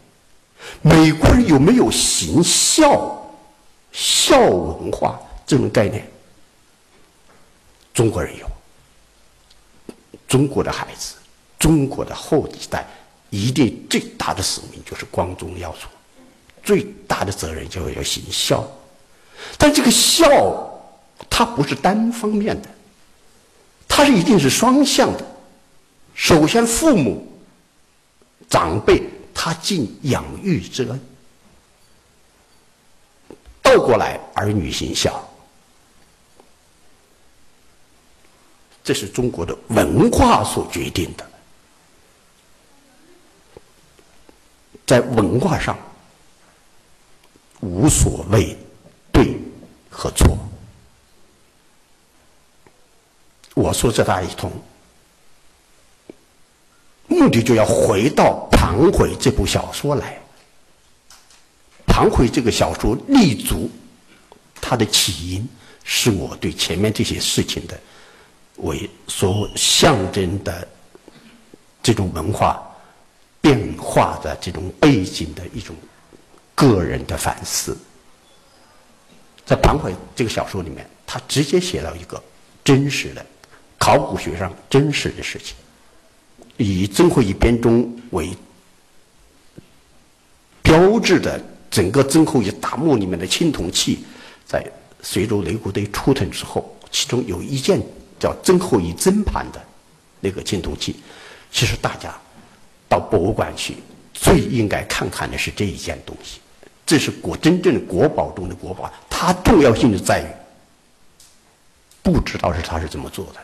[0.83, 3.35] 美国人有没有行孝
[3.93, 5.19] 孝文化？
[5.49, 6.07] 这种概念，
[7.95, 8.47] 中国人有。
[10.29, 11.15] 中国的孩子，
[11.59, 12.87] 中国的后几代，
[13.31, 15.87] 一定最大的使命就是光宗耀祖。
[16.63, 18.63] 最大的责任就是要行孝。
[19.57, 20.71] 但这个孝，
[21.31, 22.69] 它不是单方面的，
[23.89, 25.25] 它是一定是双向的。
[26.15, 27.27] 首先，父母、
[28.51, 30.99] 长辈他尽养育之恩；
[33.63, 35.27] 倒过来，儿女行孝。
[38.89, 41.31] 这是中国的文化所决定的，
[44.87, 45.79] 在文化上
[47.61, 48.57] 无所谓
[49.13, 49.39] 对
[49.91, 50.39] 和错。
[53.53, 54.51] 我说这大一通，
[57.09, 60.19] 目的就要回到《庞回》这部小说来。
[61.87, 63.71] 《庞回》这个小说立足，
[64.63, 65.47] 它的起因
[65.85, 67.79] 是我对前面这些事情的。
[68.59, 70.67] 为所象征的
[71.83, 72.61] 这种文化
[73.41, 75.75] 变化的这种背景的一种
[76.55, 77.77] 个人的反思，
[79.47, 82.21] 在《庞回》这个小说里面，他直接写了一个
[82.65, 83.25] 真实的
[83.79, 85.57] 考古学上真实的事情，
[86.57, 88.31] 以曾侯乙编钟为
[90.63, 91.41] 标志的
[91.71, 94.01] 整个曾侯乙大墓里面的青铜器，
[94.45, 94.65] 在
[95.01, 97.81] 随州雷鼓堆出土之后，其中有一件。
[98.19, 99.65] 叫曾侯乙曾盘的
[100.21, 100.97] 那个青铜器，
[101.51, 102.15] 其实大家
[102.89, 103.77] 到博物馆去，
[104.13, 106.41] 最应该看看的是这一件东西。
[106.85, 110.27] 这是国真正的国宝中的国宝，它重要性就在于，
[112.03, 113.41] 不知道是他是怎么做的，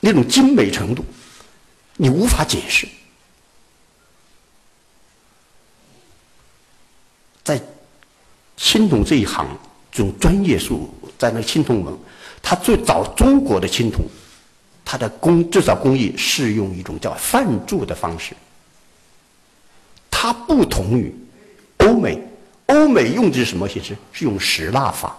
[0.00, 1.04] 那种精美程度，
[1.96, 2.86] 你无法解释。
[7.42, 7.60] 在
[8.56, 9.46] 青铜这一行，
[9.90, 11.98] 这种专业术，在那青铜门。
[12.46, 14.04] 它最早中国的青铜，
[14.84, 18.36] 它的工制造工艺是用一种叫泛铸的方式。
[20.10, 21.12] 它不同于
[21.78, 22.22] 欧美，
[22.66, 23.96] 欧美用的是什么形式？
[24.12, 25.16] 是用石蜡法，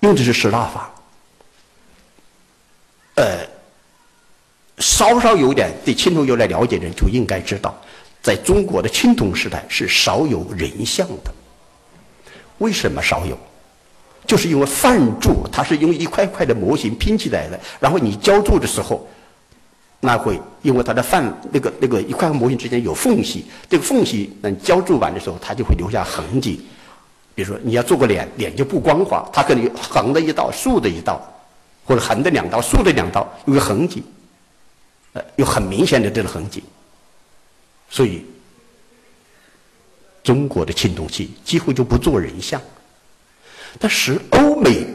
[0.00, 0.90] 用的是石蜡法。
[3.16, 3.46] 呃，
[4.78, 7.78] 稍稍有点对青铜有点了解的人就应该知道，
[8.22, 11.32] 在中国的青铜时代是少有人像的。
[12.56, 13.38] 为什么少有？
[14.26, 19.06] 就是因为泛铸，它是用一块块的模型拼起来的，然后你浇铸的时候，
[20.00, 26.64] 那会因为它的泛那个那个一块块模型之间有缝隙，这个缝隙等浇铸完的时候，它就会留下痕迹。
[27.34, 31.20] 比如说你要做个脸，脸就不光滑，它可能横的一道、竖的一道，
[31.84, 34.02] 或者横的两道、竖的两道，有个痕迹，
[35.14, 36.62] 呃，有很明显的这个痕迹。
[37.88, 38.24] 所以，
[40.22, 42.60] 中国的青铜器几乎就不做人像。
[43.78, 44.86] 但是欧美，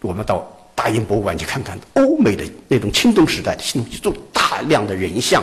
[0.00, 5.42] 我们到大英博物馆去看看，欧美的那种青铜时代的青铜器做大量的人像，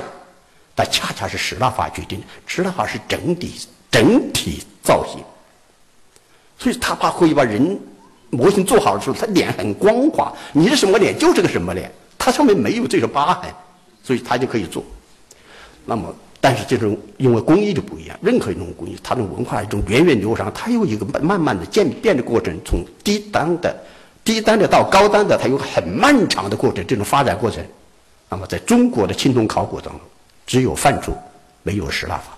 [0.74, 2.26] 但恰恰是石蜡法决定的。
[2.46, 3.56] 石蜡法是整体
[3.92, 5.24] 整体造型，
[6.58, 7.80] 所以他怕会把人
[8.30, 13.50] 模型做好的时候，他脸很光滑，你是什么脸就是个什么脸，它上面没有这个疤痕，
[14.04, 14.84] 所以他就可以做。
[15.86, 16.16] 那么。
[16.40, 23.76] 但是这种因为工艺就不一样，任何一种工艺，它的文化一种源远流长，它有一个慢慢的渐变的过程，从低端的、
[24.24, 27.66] 低端的到高端的，它有很漫长的过程，这种发展过程。
[28.30, 30.02] 那么在中国的青铜考古当中，
[30.46, 31.18] 只有范铸，
[31.64, 32.38] 没有石蜡法。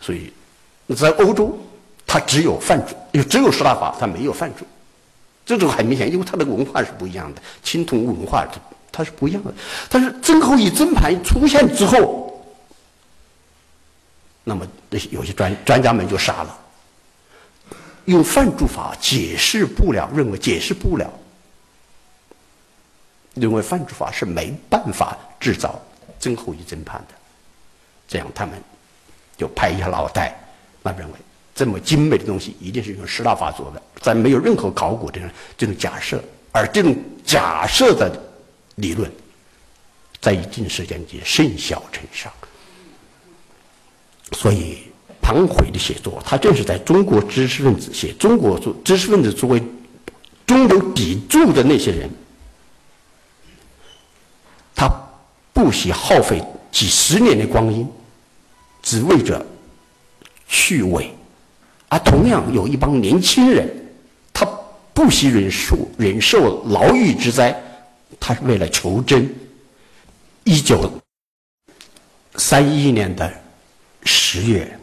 [0.00, 0.32] 所以
[0.94, 1.58] 在欧洲，
[2.06, 4.66] 它只有范铸，又只有石蜡法，它没有范铸。
[5.46, 8.46] 这种很明显，因为它的文化是不一样的，青铜文化。
[8.92, 9.54] 它是不一样的，
[9.88, 12.44] 但是曾侯乙曾盘出现之后，
[14.42, 16.58] 那么那些有些专专家们就傻了，
[18.06, 21.08] 用范铸法解释不了，认为解释不了，
[23.34, 25.80] 认为范铸法是没办法制造
[26.18, 27.14] 曾侯乙曾盘的，
[28.08, 28.60] 这样他们
[29.36, 30.36] 就拍一下脑袋，
[30.82, 31.14] 那认为
[31.54, 35.20] 这么精美的东西一定是用石蜡法做的，在没有任何考古的
[35.56, 38.10] 这种假设，而这种假设的。
[38.80, 39.10] 理论
[40.20, 42.32] 在一定时间间甚嚣尘上，
[44.32, 44.78] 所以
[45.22, 49.62] 庞回的写作，他正是在中国知识分子写中国作知识分子作为
[50.46, 52.10] 中流砥柱的那些人，
[54.74, 54.90] 他
[55.52, 57.88] 不惜耗费几十年的光阴，
[58.82, 59.44] 只为着
[60.48, 61.14] 趣味，
[61.88, 63.68] 而同样有一帮年轻人，
[64.32, 64.44] 他
[64.92, 67.58] 不惜忍受忍受牢狱之灾。
[68.18, 69.32] 他是为了求真。
[70.44, 70.90] 一九
[72.36, 73.32] 三一年的
[74.04, 74.78] 十月，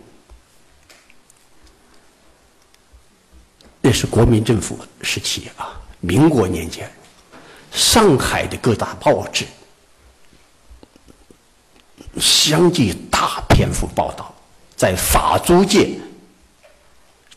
[3.82, 6.90] 那是国民政府时期啊，民国年间，
[7.72, 9.46] 上海的各大报纸
[12.20, 13.44] 相继大。
[13.50, 14.32] 篇幅报道，
[14.76, 15.98] 在法租界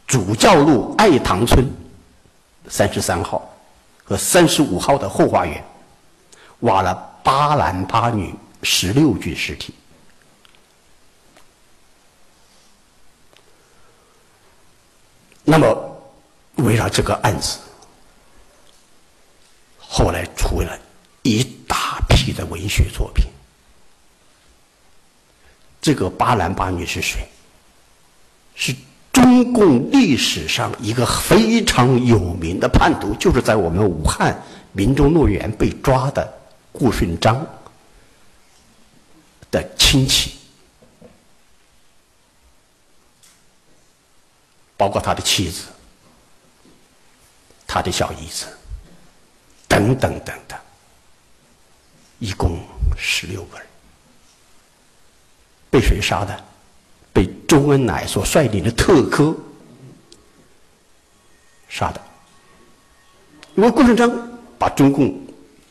[0.06, 1.64] 主教路爱塘村
[2.68, 3.50] 三十三号
[4.04, 5.64] 和三十五号的后花园，
[6.60, 9.74] 挖了八男八女十六具尸体。
[15.44, 16.02] 那么，
[16.56, 17.58] 围绕这个案子，
[19.78, 20.78] 后来出了
[21.22, 23.26] 一大批的文学作品。
[25.80, 27.26] 这个八男八女是谁？
[28.54, 28.76] 是
[29.10, 34.40] 中共历史上一个非常有名的叛徒，就是在我们武汉
[34.72, 36.39] 民众乐园被抓的
[36.72, 37.46] 顾顺章
[39.50, 40.38] 的亲戚。
[44.76, 45.66] 包括他的妻子、
[47.66, 48.46] 他的小姨子
[49.68, 50.58] 等等等等，
[52.18, 52.58] 一共
[52.96, 53.66] 十六个人，
[55.70, 56.44] 被谁杀的？
[57.12, 59.36] 被周恩来所率领的特科
[61.68, 62.00] 杀的。
[63.56, 64.10] 因为顾顺章
[64.58, 65.14] 把中共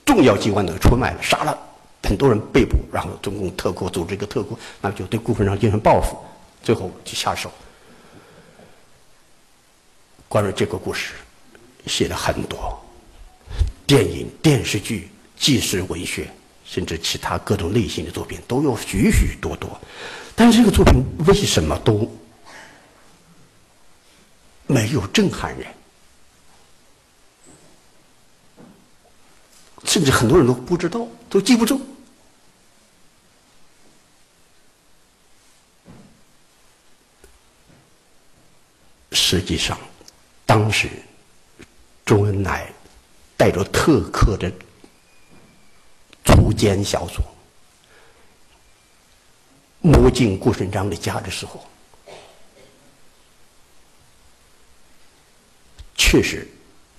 [0.09, 1.55] 重要机关的出卖了，杀了
[2.01, 6.17] 很多人被捕，然后中共特科组织一个特工，那就对顾顺章进行报复，
[6.63, 7.51] 最后就下手。
[10.27, 11.13] 关于这个故事，
[11.85, 12.83] 写了很多
[13.85, 16.27] 电影、电视剧、纪实文学，
[16.65, 19.79] 甚至其他各种类型的作品都有许许多多。
[20.35, 22.11] 但是这个作品为什么都
[24.65, 25.67] 没有震撼人？
[29.89, 31.81] 甚至很多人都不知道，都记不住。
[39.11, 39.75] 实际上。
[40.45, 40.89] 当时，
[42.05, 42.71] 周恩来
[43.37, 44.51] 带着特科的
[46.25, 47.21] 锄奸小组
[49.81, 51.67] 摸进顾顺章的家的时候，
[55.95, 56.47] 确实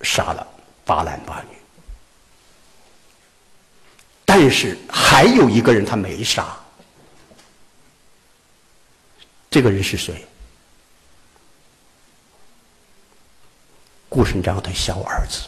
[0.01, 0.47] 杀了
[0.85, 1.57] 八男八女，
[4.41, 6.57] 但是还有一个人他没杀，
[9.51, 10.25] 这个人是谁？
[14.09, 15.47] 顾顺章的小儿子。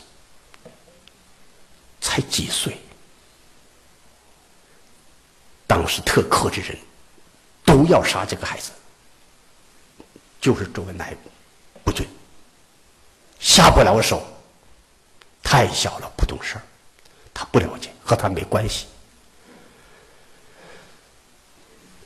[2.00, 2.78] 才几岁，
[5.66, 6.78] 当时特科的人
[7.66, 8.70] 都要杀这个孩子，
[10.40, 11.16] 就是周恩来
[11.84, 12.08] 不准，
[13.40, 14.24] 下不了手，
[15.42, 16.62] 太小了不懂事儿，
[17.34, 18.86] 他不了解，和他没关系。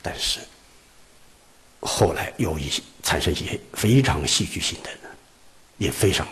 [0.01, 0.39] 但是
[1.81, 4.89] 后来有一些产生一些非常戏剧性的。
[5.79, 6.27] 也非常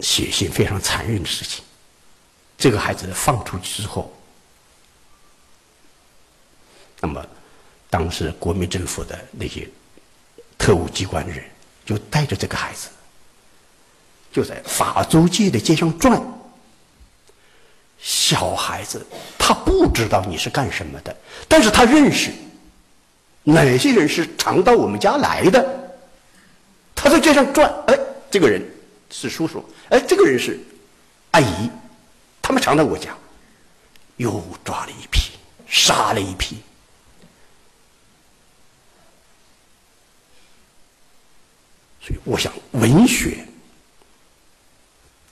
[0.00, 1.64] 血腥、非常残忍的事情。
[2.58, 4.14] 这个孩子放出去之后，
[7.00, 7.26] 那么
[7.88, 9.66] 当时国民政府的那些
[10.58, 11.42] 特务机关的人
[11.86, 12.90] 就带着这个孩子，
[14.30, 16.22] 就在法租界的街上转。
[18.00, 19.06] 小孩子
[19.38, 22.32] 他不知道你是干什么的，但是他认识
[23.42, 25.92] 哪些人是常到我们家来的。
[26.94, 27.98] 他在街上转，哎，
[28.30, 28.62] 这个人。
[29.12, 30.56] 是叔叔，哎，这个人是
[31.32, 31.68] 阿姨，
[32.40, 33.12] 他们常在我家，
[34.18, 35.32] 又抓了一批，
[35.66, 36.62] 杀了一批。
[42.00, 43.44] 所以，我想，文学，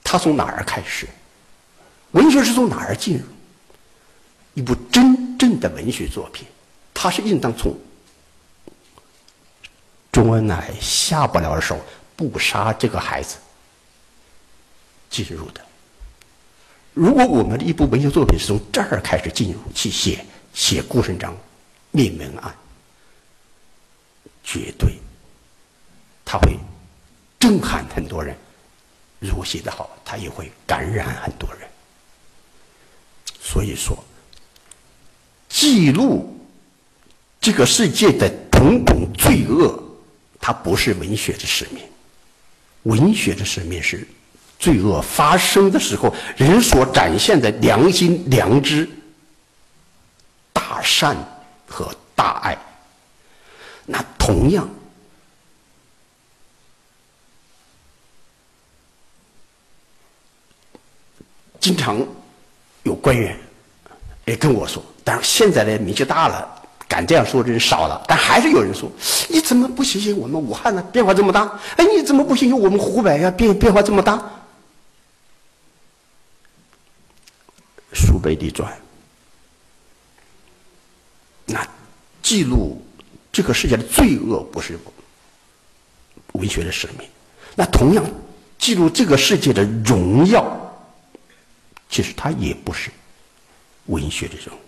[0.02, 1.06] 它从哪儿开始？
[2.12, 3.24] 文学是从哪儿进入？
[4.54, 6.46] 一部真正的文学作品，
[6.92, 7.78] 它是应当从
[10.10, 11.78] 周恩来下不了手，
[12.16, 13.36] 不杀这个孩子。
[15.10, 15.60] 进入的。
[16.92, 21.36] 如果我们的一部文学作品是从这儿开始进入去写写顾顺章
[21.92, 22.54] 灭门案，
[24.42, 24.98] 绝对
[26.24, 26.58] 他会
[27.38, 28.36] 震撼很多人。
[29.20, 31.68] 如果写得好，他也会感染很多人。
[33.50, 33.96] 所以说，
[35.48, 36.36] 记录
[37.40, 39.82] 这个世界的种种罪恶，
[40.38, 41.82] 它不是文学的使命。
[42.82, 44.06] 文学的使命是。
[44.60, 48.90] 罪恶发生的时候，人所展现的良心、良知、
[50.52, 51.16] 大善
[51.64, 52.58] 和大爱，
[53.86, 54.68] 那同样，
[61.60, 62.04] 经常
[62.88, 63.38] 有官员
[64.24, 66.56] 也跟我说，但是现在的年纪大了。
[66.88, 68.90] 敢这样说的人少了，但还是有人说
[69.28, 70.82] ：“你怎么不信信我们武汉呢？
[70.90, 71.42] 变化这么大！
[71.76, 73.30] 哎，你怎么不信信我们湖北呀？
[73.30, 74.18] 变变化这么大。”
[77.92, 78.74] 书北地转，
[81.44, 81.62] 那
[82.22, 82.82] 记录
[83.30, 84.78] 这个世界的罪恶不是
[86.32, 87.06] 文学的使命，
[87.54, 88.02] 那同样
[88.58, 90.67] 记录这个世界的荣耀，
[91.88, 92.90] 其实它也不是
[93.86, 94.58] 文学的任务。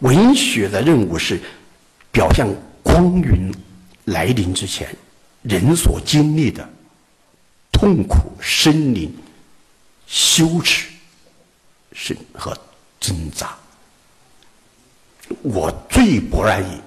[0.00, 1.40] 文学的任务是
[2.12, 2.46] 表现
[2.82, 3.52] 光云
[4.04, 4.94] 来临之前
[5.42, 6.68] 人所经历的
[7.72, 9.14] 痛苦、生灵、
[10.06, 10.88] 羞耻、
[11.92, 12.56] 是和
[13.00, 13.56] 挣扎。
[15.42, 16.80] 我最不愿意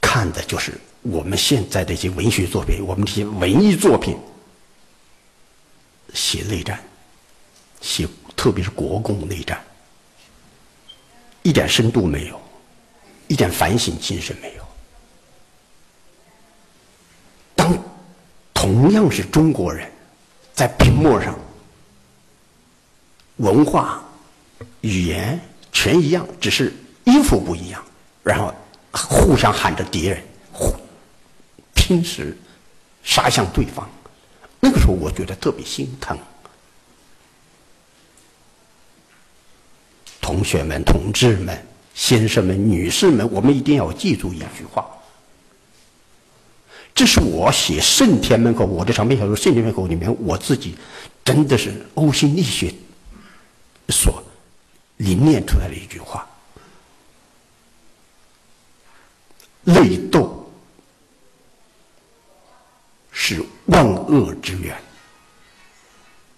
[0.00, 4.16] 看的就是我们现在的一些文学作品，我们这些文艺作品
[6.12, 6.82] 写内战，
[7.84, 9.62] 写特别是国共内战，
[11.42, 12.40] 一点深度没有，
[13.28, 14.64] 一点反省精神没有。
[17.54, 17.78] 当
[18.54, 19.86] 同样是中国人，
[20.54, 21.38] 在屏幕上，
[23.36, 24.02] 文化、
[24.80, 25.38] 语言
[25.70, 26.72] 全一样，只是。
[27.06, 27.84] 衣服不一样，
[28.22, 28.50] 然后
[28.90, 30.74] 互相喊着敌人，互
[31.74, 32.34] 拼死
[33.02, 33.86] 杀向对方。
[34.58, 36.18] 那个时候，我觉得特别心疼。
[40.24, 41.54] 同学们、同志们、
[41.94, 44.88] 先生们、女士们，我们一定要记住一句话：
[46.94, 50.74] 这是我写《圣天门口》我的长篇小说《圣天门口》里面，我自己
[51.22, 52.72] 真的是呕心沥血
[53.90, 54.24] 所
[54.96, 56.26] 凝练出来的一句话。
[59.62, 60.50] 内斗
[63.12, 64.74] 是万恶之源。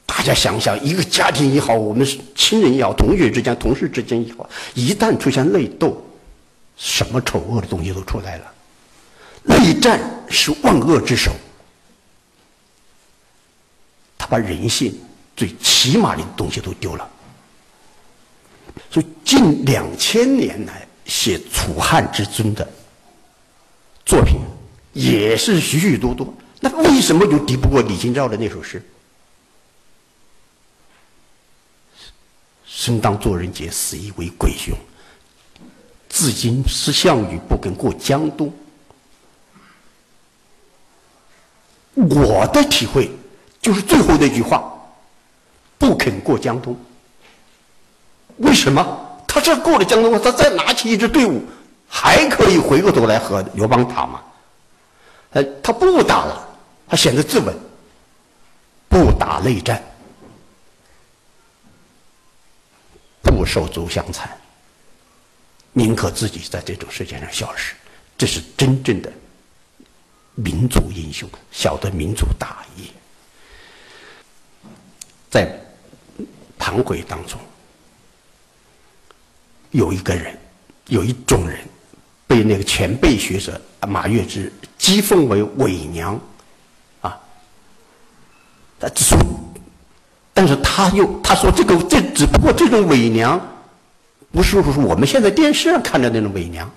[0.07, 6.01] 大家想想，一个家庭也好，我们亲人也好，同学之间、同事之间也好，一旦出现内斗，
[6.77, 8.53] 什么丑恶的东西都出来了。
[9.43, 11.33] 内战是万恶之首，
[14.17, 14.97] 他把人性
[15.37, 17.09] 最起码的东西都丢了。
[18.91, 22.67] 所以，近两千年来写楚汉之尊的。
[24.05, 24.39] 作品
[24.93, 28.81] 也是许许多多，那为什么就敌不过李清照的那首诗？
[32.77, 34.77] 生当作人杰，死亦为鬼雄。
[36.11, 38.53] 至今是项羽不肯过江东。
[41.95, 43.11] 我的体会
[43.63, 44.71] 就是最后那句话：
[45.79, 46.77] 不肯过江东。
[48.37, 48.87] 为什么？
[49.27, 51.43] 他这过了江东，他再拿起一支队伍。
[51.89, 54.21] 还可以回过头来和刘邦打吗？
[55.31, 56.47] 呃，他不打了，
[56.87, 57.55] 他选择自刎，
[58.89, 59.83] 不打内战，
[63.37, 64.35] 不受足相残，
[65.75, 67.75] 宁可自己在这种世界上消失。
[68.17, 69.13] 这是真正的
[70.35, 72.91] 民族英雄，晓得民族大义。
[75.31, 75.55] 在
[76.59, 77.39] 盘回当中，
[79.71, 80.35] 有一个人，
[80.87, 81.61] 有一种人。
[82.27, 86.19] 被那个前辈学者马月之讥讽为伪娘，
[87.03, 87.21] 啊，
[88.81, 89.17] 他说，
[90.37, 93.41] 但是他又他说这个这只不过这种伪娘，
[94.31, 96.71] 不是说我们现在电视上看的那种伪娘，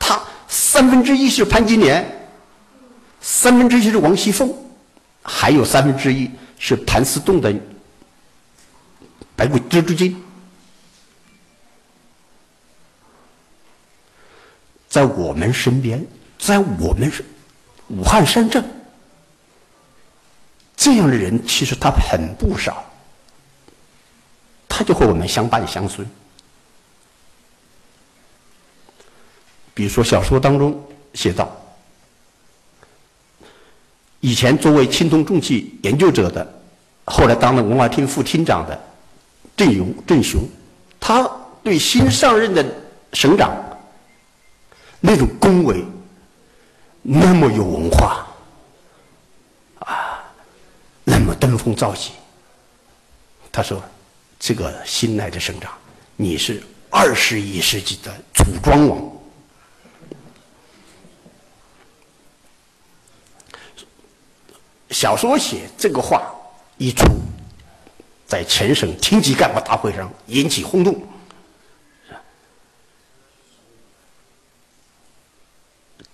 [0.00, 2.04] 他三分之一是潘金莲，
[3.20, 4.52] 三分之一是王熙凤，
[5.22, 6.28] 还有三分之一
[6.58, 7.54] 是谭嗣同的
[9.36, 10.20] 白骨蜘蛛精。
[14.88, 16.04] 在我们身边，
[16.36, 17.12] 在我们
[17.86, 18.64] 武汉山镇，
[20.76, 22.84] 这样的人其实他很不少，
[24.78, 26.06] 他就和我们相伴相随。
[29.74, 30.80] 比如说小说当中
[31.14, 31.50] 写到，
[34.20, 36.46] 以前作为青铜重器研究者的，
[37.06, 38.80] 后来当了文化厅副厅长的
[39.56, 40.48] 郑勇郑雄，
[41.00, 41.28] 他
[41.64, 42.64] 对新上任的
[43.14, 43.52] 省长。
[45.00, 45.84] 那种恭维，
[47.02, 48.24] 那么有文化，
[49.80, 50.22] 啊，
[51.02, 52.12] 那么登峰造极。
[53.50, 53.82] 他说
[54.38, 55.72] ：“这个新来的省长，
[56.16, 59.02] 你是二十一世纪的组装王。”
[64.90, 66.34] 小说写这个话
[66.78, 67.04] 一出，
[68.26, 71.06] 在全省厅级干部大会上引起轰动。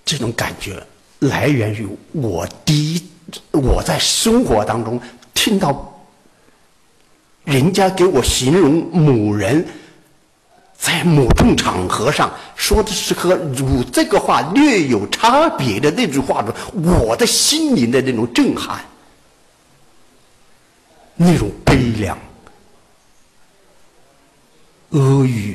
[0.05, 0.85] 这种感觉
[1.21, 3.09] 来源于我第一，
[3.53, 5.01] 我在生活当中
[5.33, 5.94] 听到
[7.55, 9.65] 人家给我形容某人
[10.77, 16.53] 在某种场合上说的是和如这个话略有差别的那句话中，
[16.83, 18.85] 我的心灵的那种震撼，
[21.15, 22.19] 那种悲凉、
[24.91, 25.55] 阿谀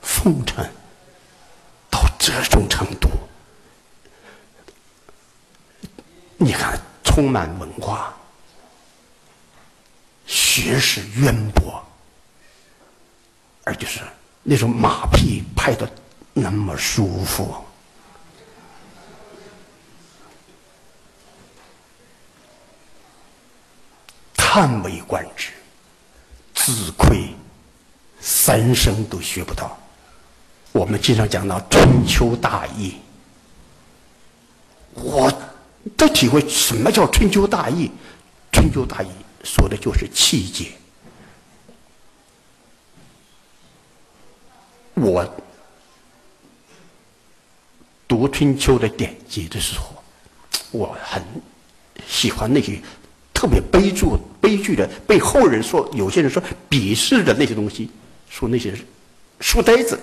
[0.00, 0.64] 奉承，
[1.90, 3.08] 到这这种程度，
[6.36, 8.14] 你看，充满文化，
[10.30, 11.84] 学识渊博，
[13.64, 13.98] 而就是
[14.44, 15.90] 那种马屁拍的
[16.32, 17.52] 那么舒服，
[24.36, 25.50] 叹为观止，
[26.54, 27.34] 自愧
[28.20, 29.76] 三生都学不到。
[30.70, 32.94] 我们经常讲到春秋大义，
[34.94, 35.28] 我
[35.96, 37.90] 的体会，什么叫春秋大义？
[38.52, 39.08] 春秋大义
[39.44, 40.72] 说的就是气节。
[44.94, 45.24] 我
[48.06, 50.02] 读春秋的典籍的时候，
[50.72, 51.22] 我很
[52.06, 52.78] 喜欢那些
[53.32, 54.04] 特别悲剧、
[54.40, 57.90] 悲剧的，被后人说有些人说鄙视的那些东西，
[58.28, 58.74] 说那些
[59.40, 59.98] 书呆子。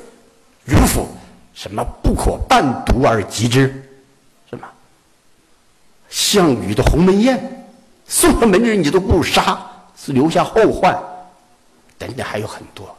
[0.65, 1.07] 儒父
[1.53, 3.67] 什么不可半读而及之？
[4.49, 4.67] 什么？
[6.09, 7.56] 项羽的鸿门宴，
[8.07, 9.59] 送上门的人你都不杀，
[9.97, 10.97] 是留下后患，
[11.97, 12.95] 等等还有很多，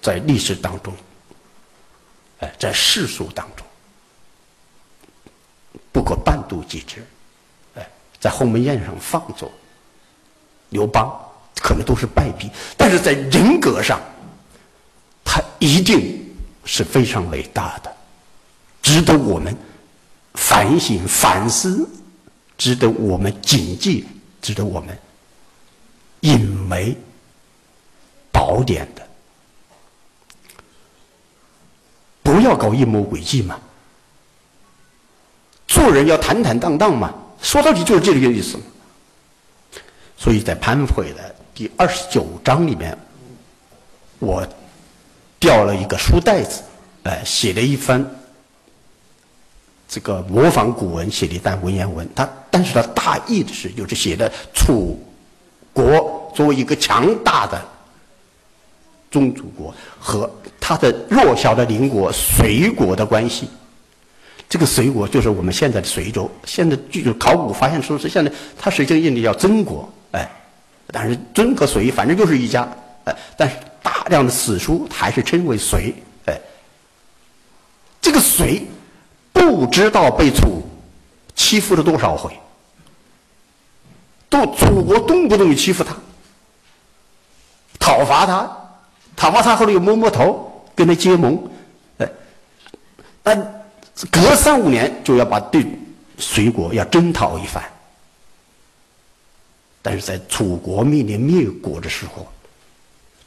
[0.00, 0.94] 在历史当中，
[2.40, 3.66] 哎，在世俗当中，
[5.92, 7.06] 不可半读即之，
[7.74, 7.88] 哎，
[8.20, 9.50] 在鸿门宴上放纵
[10.70, 11.20] 刘邦。
[11.62, 13.98] 可能都是败笔，但是在人格上，
[15.24, 17.96] 他一定是非常伟大的，
[18.82, 19.56] 值得我们
[20.34, 21.88] 反省反思，
[22.58, 24.04] 值得我们谨记，
[24.42, 24.96] 值得我们
[26.20, 26.96] 引为
[28.30, 29.02] 宝典的。
[32.22, 33.60] 不要搞阴谋诡计嘛，
[35.66, 38.58] 做人要坦坦荡荡嘛，说到底就是这个意思。
[40.16, 41.34] 所以在潘会的。
[41.54, 42.98] 第二十九章里面，
[44.18, 44.44] 我
[45.38, 46.62] 掉了一个书袋子，
[47.04, 48.04] 哎，写了一番
[49.94, 52.04] 这个模仿古文写的一段文言文。
[52.16, 55.00] 他，但是他大意的是，就是写的楚
[55.72, 57.64] 国作为一个强大的
[59.08, 60.28] 宗主国和
[60.58, 63.48] 他的弱小的邻国隋国的关系。
[64.48, 66.28] 这个隋国就是我们现在的隋州。
[66.44, 70.28] 现在据考古发现，说是现在它实际上印的叫曾国，哎。
[70.88, 72.68] 但是曾和隋反正就是一家，
[73.04, 75.94] 哎，但是大量的史书还是称为隋，
[76.26, 76.38] 哎，
[78.02, 78.66] 这个隋
[79.34, 80.62] 不知道被楚
[81.34, 82.32] 欺负了多少回，
[84.30, 85.94] 都楚国动不动就欺负他，
[87.78, 88.50] 讨伐他，
[89.14, 91.38] 讨伐他后来又摸摸头跟他结盟，
[91.98, 92.08] 哎，
[93.22, 93.64] 但
[94.10, 95.66] 隔三五年就要把对
[96.16, 97.62] 隋国要征讨一番。
[99.82, 102.26] 但是在楚国面临灭国的时候，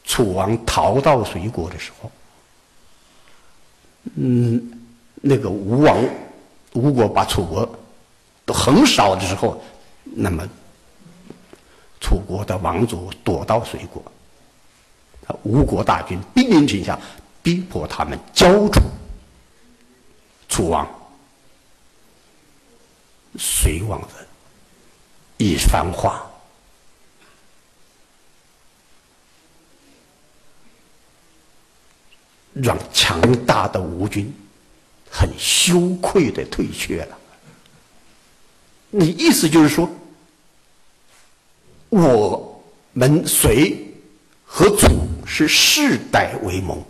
[0.06, 2.12] 楚王逃到隋国的时候，
[4.16, 4.77] 嗯，
[5.28, 6.02] 那个吴王
[6.74, 7.68] 吴国把楚国
[8.46, 9.62] 都横扫的时候，
[10.04, 10.48] 那么
[12.00, 14.02] 楚国的王族躲到隋国，
[15.44, 16.98] 吴国大军兵临城下，
[17.44, 18.80] 逼迫他们交出
[20.48, 20.88] 楚王，
[23.38, 24.08] 隋王的
[25.38, 26.24] 一番话。
[32.60, 34.34] 让强大的吴军
[35.10, 37.18] 很羞愧的退却了。
[38.90, 39.90] 你意思就是说，
[41.90, 43.78] 我们隋
[44.46, 44.88] 和楚
[45.26, 46.82] 是世代为盟，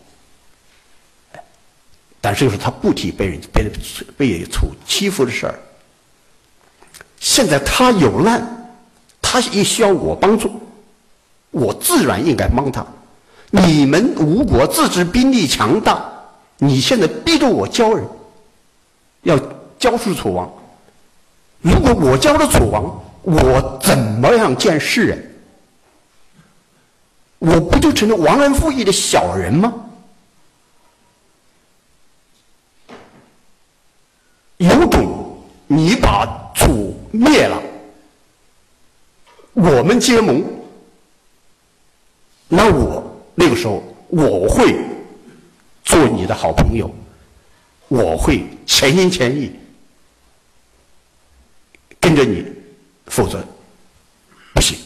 [2.22, 3.72] 但是就是他不提被人被
[4.15, 5.59] 被楚欺负的事儿。
[7.20, 8.72] 现在他有难，
[9.22, 10.61] 他也需要我帮助，
[11.49, 12.86] 我自然应该帮他。
[13.49, 16.07] 你们吴国自知兵力强大，
[16.58, 18.08] 你现在逼着我教人，
[19.22, 19.38] 要
[19.78, 20.51] 教出楚王。
[21.62, 25.36] 如果我教了楚王，我怎么样见世人？
[27.39, 29.74] 我不就成了忘恩负义的小人吗？
[34.58, 35.38] 有种
[35.68, 37.62] 你把楚灭了，
[39.53, 40.43] 我们结盟，
[42.47, 43.03] 那我。
[43.39, 44.76] 那个时候，我会
[45.88, 46.93] 做你的好朋友，
[47.88, 49.57] 我会全心全意
[51.97, 52.45] 跟着你，
[53.05, 53.41] 否则
[54.53, 54.77] 不行。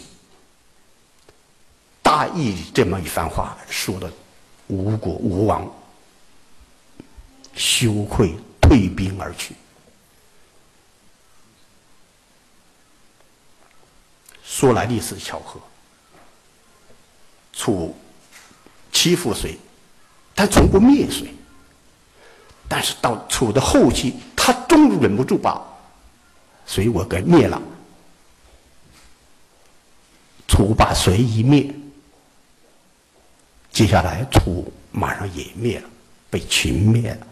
[2.03, 4.13] 大义这么一番话说的，
[4.67, 5.67] 吴国吴王
[7.55, 9.55] 羞愧退兵而去。
[14.43, 15.59] 说来历史巧合，
[17.53, 17.95] 楚。
[18.93, 19.57] 欺负谁？
[20.41, 21.31] 他从不灭谁。
[22.67, 25.61] 但是到楚的后期，他终于忍不住把
[26.65, 27.61] 隋我给灭了。
[30.47, 31.71] 楚把隋一灭，
[33.71, 35.87] 接下来楚马上也灭了，
[36.31, 37.27] 被秦灭了。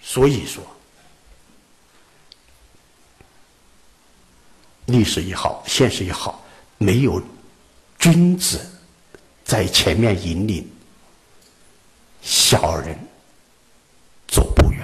[0.00, 0.64] 所以说，
[4.86, 6.42] 历史也好，现实也好，
[6.78, 7.22] 没有
[7.98, 8.71] 君子
[9.52, 10.66] 在前面引领。
[12.22, 12.96] 小人
[14.26, 14.80] 走不远，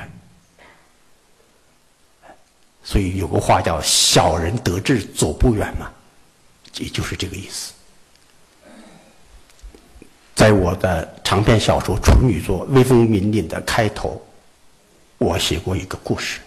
[2.85, 5.91] 所以有个话叫“小人得志走不远”嘛，
[6.77, 7.73] 也就是这个意思。
[10.35, 14.21] 在我的长篇小说处女作《威风凛凛》的开头，
[15.17, 16.41] 我写过一个故事。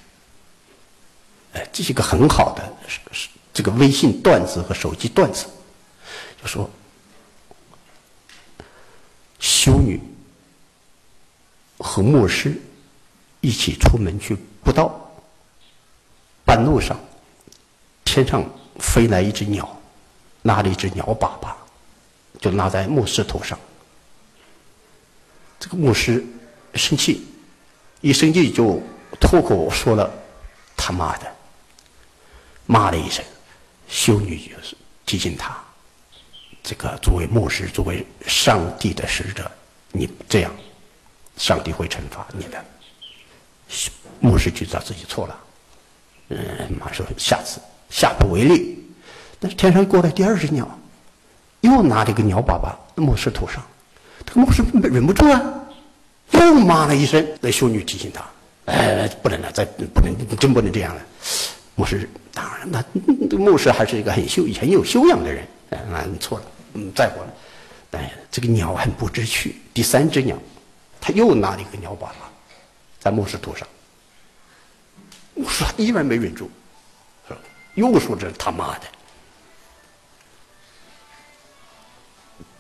[1.53, 2.71] 哎，这是一个很好的
[3.51, 5.47] 这个微信段子和手机段子，
[6.39, 6.69] 就说
[9.41, 9.99] 修女。
[11.83, 12.61] 和牧师
[13.39, 15.11] 一起出门去布道，
[16.45, 16.95] 半路上，
[18.05, 19.81] 天上飞来一只鸟，
[20.43, 21.51] 拉了一只鸟粑粑，
[22.39, 23.57] 就拉在牧师头上。
[25.59, 26.23] 这个牧师
[26.75, 27.25] 生气，
[28.01, 28.79] 一生气就
[29.19, 30.07] 脱口说了
[30.77, 31.35] ：“他妈的！”
[32.67, 33.25] 骂了一声，
[33.87, 35.59] 修女就是提醒他
[36.63, 39.49] ：“这个作为牧师，作为上帝的使者，
[39.91, 40.51] 你这样。”
[41.37, 42.63] 上帝会惩罚你的。
[44.19, 45.39] 牧师就知道自己错了，
[46.29, 46.37] 嗯，
[46.79, 47.59] 马上下次
[47.89, 48.77] 下不为例。
[49.39, 50.69] 但是天上过来第二只鸟，
[51.61, 53.65] 又拿这个鸟粑粑，牧师头上，
[54.25, 55.41] 这个牧师忍不住啊，
[56.33, 57.25] 又骂了一声。
[57.39, 58.23] 那修女提醒他
[58.71, 61.01] ：“哎，不能了，再不能，真不能这样了。”
[61.75, 67.99] 牧师当然，那牧师还是一个很修很有修养的人，啊，错了，嗯，再过来。
[67.99, 70.37] 哎，这个鸟很不知趣，第三只鸟。
[70.99, 72.11] 他又拿了一个鸟粑粑，
[72.99, 73.67] 在牧师头上。
[75.33, 76.51] 牧师依然没忍住，
[77.27, 77.35] 说
[77.75, 78.85] ：“又说这他妈的！”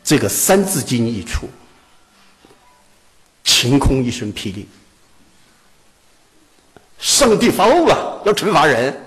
[0.03, 1.47] 这个三字经一出，
[3.43, 4.67] 晴空一声霹雳，
[6.97, 8.99] 上帝发怒了，要惩罚人。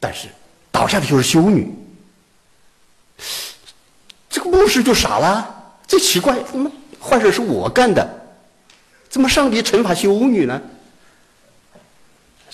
[0.00, 0.28] 但是
[0.72, 1.72] 倒下的就是修女，
[4.28, 6.70] 这个牧师就傻了，这奇怪，怎么？
[7.00, 8.06] 坏事是我干的，
[9.08, 10.60] 怎么上帝惩罚修女呢？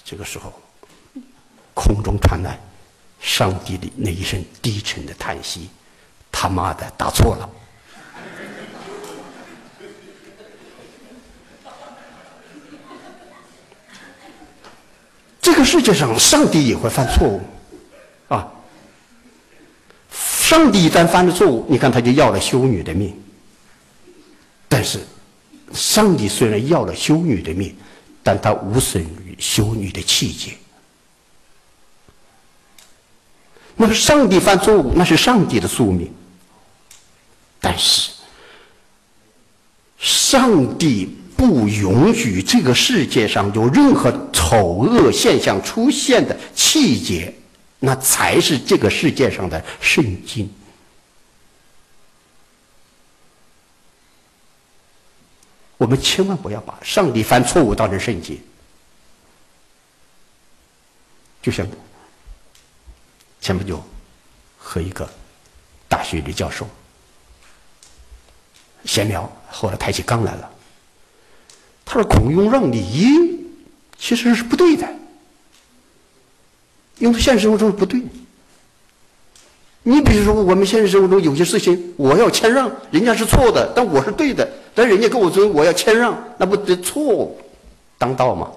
[0.05, 0.53] 这个时候，
[1.73, 2.61] 空中传来
[3.21, 5.71] 上帝的那一声低沉的叹息
[6.31, 7.49] ：“他妈的，打错了。”
[15.41, 17.41] 这个世界上，上帝也会犯错误，
[18.29, 18.53] 啊！
[20.45, 23.17] 上帝一旦犯了错误，你看他就要了修女的命。
[24.69, 25.01] 但是，
[25.73, 27.75] 上帝虽然要了修女的命，
[28.23, 30.53] 但他无损于修女的气节。
[33.75, 36.13] 那么，上帝犯错误，那是上帝的宿命。
[37.59, 38.11] 但是，
[39.99, 47.35] 上帝不允许这个世界上有任何丑恶现象出现的气节，
[47.79, 50.53] 那才是这个世界上的圣经。
[55.77, 58.41] 我们千万不要把上帝犯错误当成圣经。
[61.43, 61.67] 就像
[63.41, 63.85] 前不久
[64.57, 65.07] 和一个
[65.89, 66.67] 大学的教授
[68.87, 70.51] 闲聊，后来抬起杠来了。
[71.85, 73.45] 他说：“孔雍让梨
[73.99, 74.89] 其实是不对的，
[76.99, 78.01] 因为现实生活中不对。
[79.83, 87.41] 你比如说，我们现实生活中有些事情，我要谦让，人家是错的，但我是对的。”但人家跟我说我要谦让，那不得错误
[87.97, 88.51] 当道吗？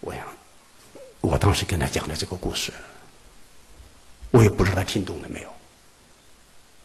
[0.00, 0.22] 我想，
[1.20, 2.70] 我当时跟他讲的这个故事，
[4.30, 5.48] 我也不知道他听懂了没有，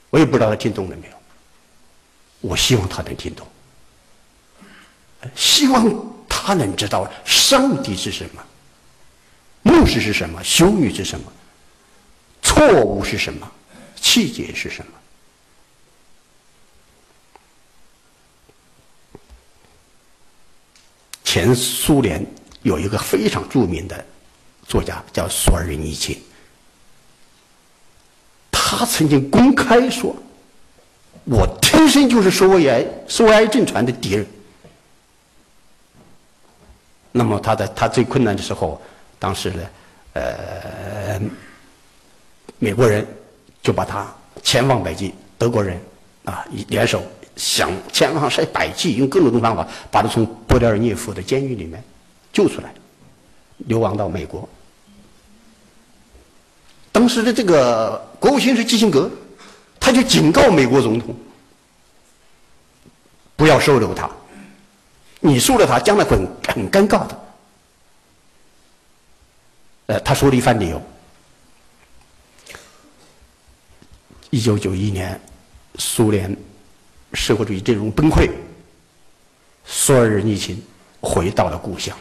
[0.09, 1.13] 我也不知道他听懂了没有。
[2.41, 3.45] 我希望他能听懂，
[5.35, 5.89] 希望
[6.27, 8.43] 他能知道上帝是什么，
[9.63, 11.31] 牧师是什么，修女是什么。
[12.41, 13.51] 错误是什么？
[13.99, 14.91] 气节是什么？
[21.23, 22.25] 前苏联
[22.61, 24.05] 有一个非常著名的
[24.67, 26.21] 作家叫索尔仁尼琴，
[28.51, 30.15] 他曾经公开说
[31.25, 34.25] ：“我天生就是苏维埃苏维埃政权的敌人。”
[37.17, 38.81] 那么他在他最困难的时候，
[39.17, 39.63] 当时呢，
[40.11, 41.21] 呃，
[42.59, 43.07] 美国人
[43.61, 44.13] 就把他
[44.43, 45.79] 前往北极，德国人
[46.25, 47.01] 啊联手
[47.37, 51.81] 想前往是百计，用各种方法把他从波德尔涅夫的监狱里面
[52.33, 52.73] 救出来，
[53.59, 54.45] 流亡到美国。
[56.91, 59.09] 当时的这个国务卿是基辛格，
[59.79, 61.15] 他就警告美国总统，
[63.37, 64.09] 不要收留他，
[65.25, 66.15] 你输了他将来会
[66.47, 67.25] 很尴尬的。
[69.87, 70.81] 呃，他说了一番理由。
[74.29, 75.19] 一九九一年，
[75.79, 76.35] 苏联
[77.13, 78.29] 社会主义阵容崩溃，
[79.65, 80.63] 所有人一起
[81.01, 81.97] 回到了故乡，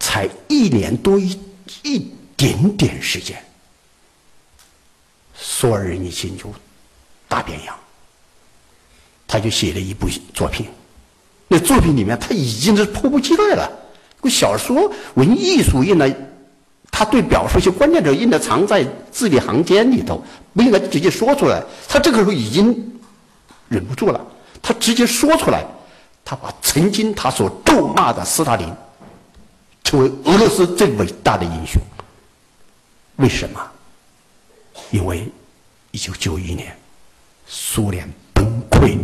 [0.00, 1.38] 才一年多一。
[1.82, 3.44] 一点点时间，
[5.36, 6.50] 索尔仁尼琴就
[7.28, 7.78] 大变样。
[9.28, 10.66] 他就写了一部作品，
[11.46, 13.70] 那作品里面他已经是迫不及待了。
[14.28, 16.12] 小说、文艺术印的，
[16.90, 20.24] 他对表述一些关键者应该藏在字里行间里头，
[20.54, 21.62] 不应该直接说出来。
[21.86, 22.98] 他这个时候已经
[23.68, 24.20] 忍不住了，
[24.60, 25.64] 他直接说出来，
[26.24, 28.66] 他把曾经他所咒骂的斯大林。
[29.84, 31.80] 成为俄罗斯最伟大的英雄。
[33.16, 33.60] 为什么？
[34.90, 35.26] 因为
[35.92, 36.76] 一九九一年
[37.46, 38.06] 苏联
[38.80, 38.98] 崩溃，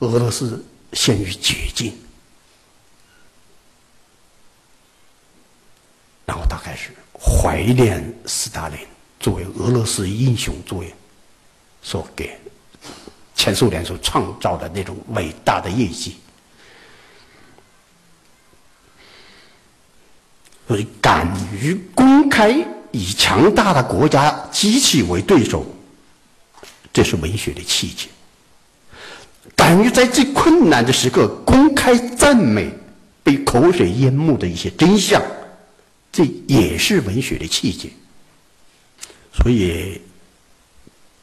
[0.00, 1.92] 俄罗斯陷于绝境，
[6.26, 8.78] 然后他开始怀念斯大林
[9.20, 10.92] 作为俄罗斯英雄，作为
[11.82, 12.38] 所给
[13.34, 16.18] 前苏联所创造的那种伟大的业绩。
[20.66, 22.50] 所以，敢于公开
[22.92, 25.64] 以强大的国家机器为对手，
[26.98, 28.08] 这是文学的气节；
[29.54, 32.68] 敢于在最困难的时刻公开赞美
[33.22, 35.22] 被口水淹没的一些真相，
[36.10, 37.88] 这也是文学的气节。
[39.32, 40.00] 所以，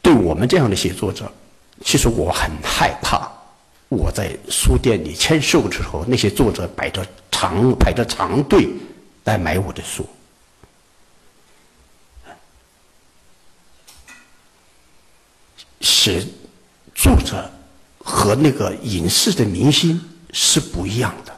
[0.00, 1.30] 对我们这样的写作者，
[1.84, 3.30] 其实我很害怕。
[3.90, 8.66] 我在书店里签售的时候，那些作者摆着长排着长队。
[9.24, 10.08] 来买我的书，
[15.80, 16.24] 写
[16.94, 17.50] 作者
[17.98, 20.00] 和那个影视的明星
[20.32, 21.34] 是不一样的。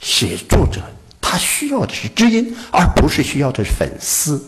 [0.00, 0.80] 写作者
[1.20, 4.42] 他需要的是知音，而不是需要的是粉丝。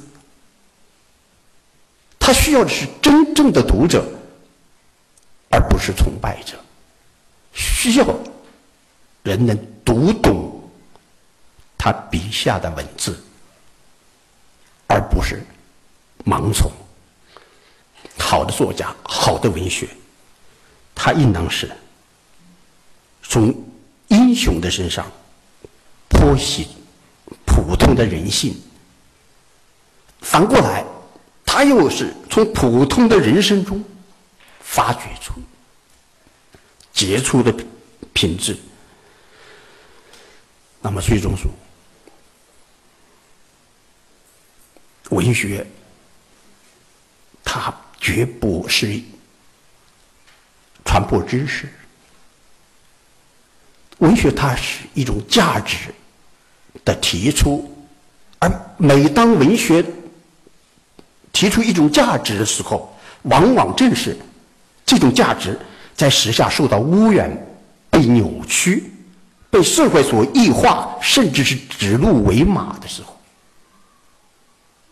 [2.18, 4.04] 他需要的是真正的读者，
[5.50, 6.56] 而不是崇拜者。
[7.52, 8.06] 需要
[9.22, 10.48] 人能读懂。
[11.82, 13.18] 他笔下的文字，
[14.86, 15.42] 而不是
[16.26, 16.70] 盲从。
[18.20, 19.88] 好的作家，好的文学，
[20.94, 21.68] 他应当是
[23.22, 23.52] 从
[24.06, 25.10] 英雄的身上
[26.08, 26.68] 剖析
[27.44, 28.52] 普通的人性；
[30.20, 30.84] 反过来，
[31.44, 33.84] 他又是从普通的人生中
[34.60, 35.32] 发掘出
[36.92, 37.52] 杰出的
[38.12, 38.56] 品质。
[40.80, 41.50] 那么，最终说。
[45.10, 45.66] 文学，
[47.42, 49.00] 它绝不是
[50.84, 51.68] 传播知识。
[53.98, 55.94] 文学它是一种价值
[56.84, 57.70] 的提出，
[58.38, 59.84] 而每当文学
[61.32, 64.16] 提出一种价值的时候，往往正是
[64.86, 65.58] 这种价值
[65.94, 67.30] 在时下受到污染、
[67.90, 68.90] 被扭曲、
[69.50, 73.14] 被社会所异化，甚至是指鹿为马的时候。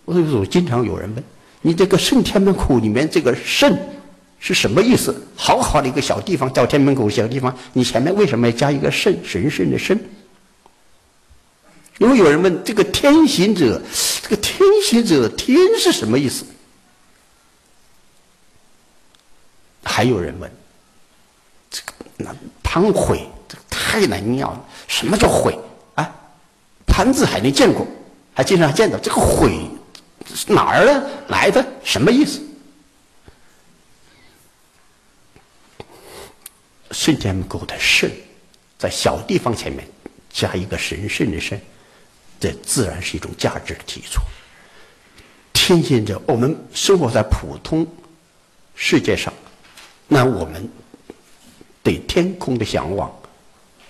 [0.04, 1.24] 所以说，经常有人问
[1.62, 3.76] ：“你这个圣天门口里面这个圣
[4.38, 5.14] 是什么意思？
[5.34, 9.14] 好好的一个小地方，叫天门口小地方，你前面为什么要加一个圣？
[9.24, 9.98] 神圣的圣？”
[11.98, 13.82] 因为有人问：“这个天行者，
[14.22, 14.56] 这个天
[14.86, 16.44] 行者，天是什么意思？”
[19.82, 20.48] 还有人问
[21.68, 22.32] ：“这个那
[22.62, 25.58] 潘悔，这个太难念了，什么叫悔？
[25.96, 26.08] 啊，
[26.86, 27.84] 潘字还没见过，
[28.32, 29.50] 还经常见到这个悔。”
[30.46, 31.66] 哪儿的来的？
[31.82, 32.40] 什么意思？
[36.90, 38.10] 圣天门口的圣，
[38.78, 39.86] 在小地方前面
[40.30, 41.60] 加一个神圣的圣，
[42.38, 44.20] 这自然是一种价值的提出。
[45.52, 47.86] 天行者，我们生活在普通
[48.74, 49.32] 世界上，
[50.06, 50.70] 那我们
[51.82, 53.10] 对天空的向往，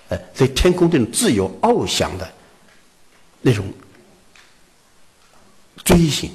[0.09, 2.29] 呃，对天空这种自由翱翔的
[3.41, 3.65] 那种。
[5.89, 6.29] 追星，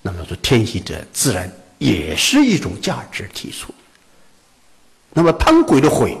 [0.00, 3.74] 那么说天行者自然也是一种价值提出。
[5.12, 6.16] 那么贪鬼的悔，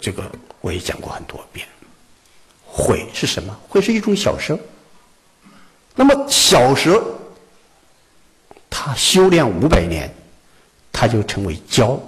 [0.00, 0.30] 这个
[0.60, 1.66] 我也讲过很多遍。
[2.64, 3.58] 悔是什么？
[3.68, 4.56] 悔是一种小蛇。
[5.96, 7.04] 那么小蛇，
[8.70, 10.08] 它修炼五百年，
[10.92, 11.98] 它就成为蛟。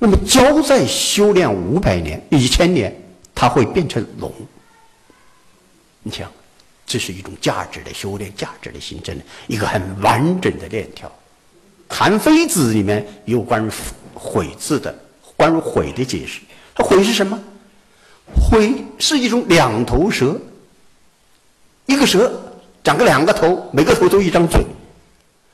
[0.00, 2.92] 那么蛟在修炼五百年、一千年，
[3.36, 4.34] 它会变成龙。
[6.06, 6.30] 你想，
[6.86, 11.08] 这是一种价值的修炼，价值的形成，一个很完整的链条。
[11.88, 13.68] 《韩非子》里面有关于
[14.14, 14.96] “悔”字的，
[15.34, 16.42] 关于“悔”的解释。
[16.76, 17.36] 它“悔”是什么
[18.38, 20.40] ？“悔”是一种两头蛇，
[21.86, 22.32] 一个蛇
[22.84, 24.64] 长个两个头，每个头都一张嘴。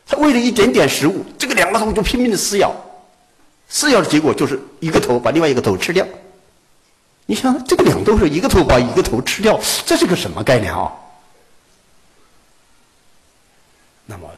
[0.07, 2.77] 它为了一点点食物，这个两个头就拼命的撕咬，
[3.71, 6.07] 撕咬的结果就是一个头把另外一个头吃掉。
[7.33, 10.93] 你想，这个两头蛇一个头把一个头吃掉，这是个什么概念啊？
[14.05, 14.31] 那么，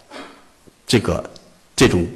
[0.86, 1.28] 这个
[1.74, 2.06] 这种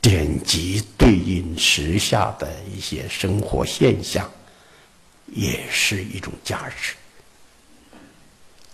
[0.00, 4.30] 典籍对应时下的一些生活现象，
[5.26, 6.94] 也是一种价值，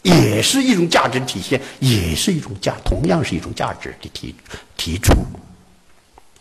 [0.02, 4.34] 也是一种价值体现，也是一种价，同样是一种价值的提
[4.76, 5.14] 提出。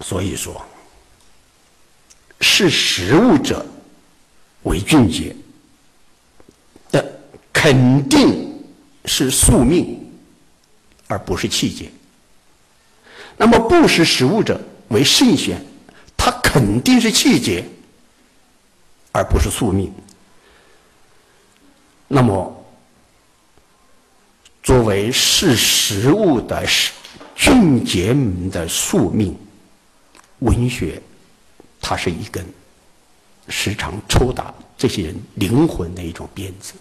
[0.01, 0.61] 所以说，
[2.41, 3.65] 是实物者。
[4.63, 5.35] 为俊杰
[6.91, 7.19] 的
[7.51, 8.53] 肯定
[9.05, 9.99] 是宿命，
[11.07, 11.91] 而不是气节。
[13.35, 14.59] 那么不识时务者
[14.89, 15.63] 为圣贤，
[16.15, 17.63] 他肯定是气节，
[19.11, 19.91] 而不是宿命。
[22.07, 22.65] 那么
[24.61, 26.63] 作为识时务的
[27.35, 29.37] 俊杰们的宿命，
[30.39, 31.01] 文学
[31.81, 32.45] 它是一根。
[33.47, 36.73] 时常抽打这些人灵魂的一种鞭子。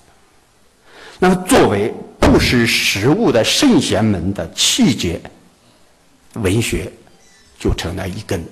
[1.19, 5.21] 那么，作为不识时务的圣贤们的气节，
[6.35, 6.91] 文学
[7.59, 8.45] 就成了一根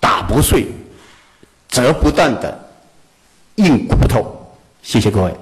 [0.00, 0.66] 打不碎、
[1.68, 2.68] 折不断的
[3.56, 4.34] 硬骨头。
[4.82, 5.34] 谢谢各位。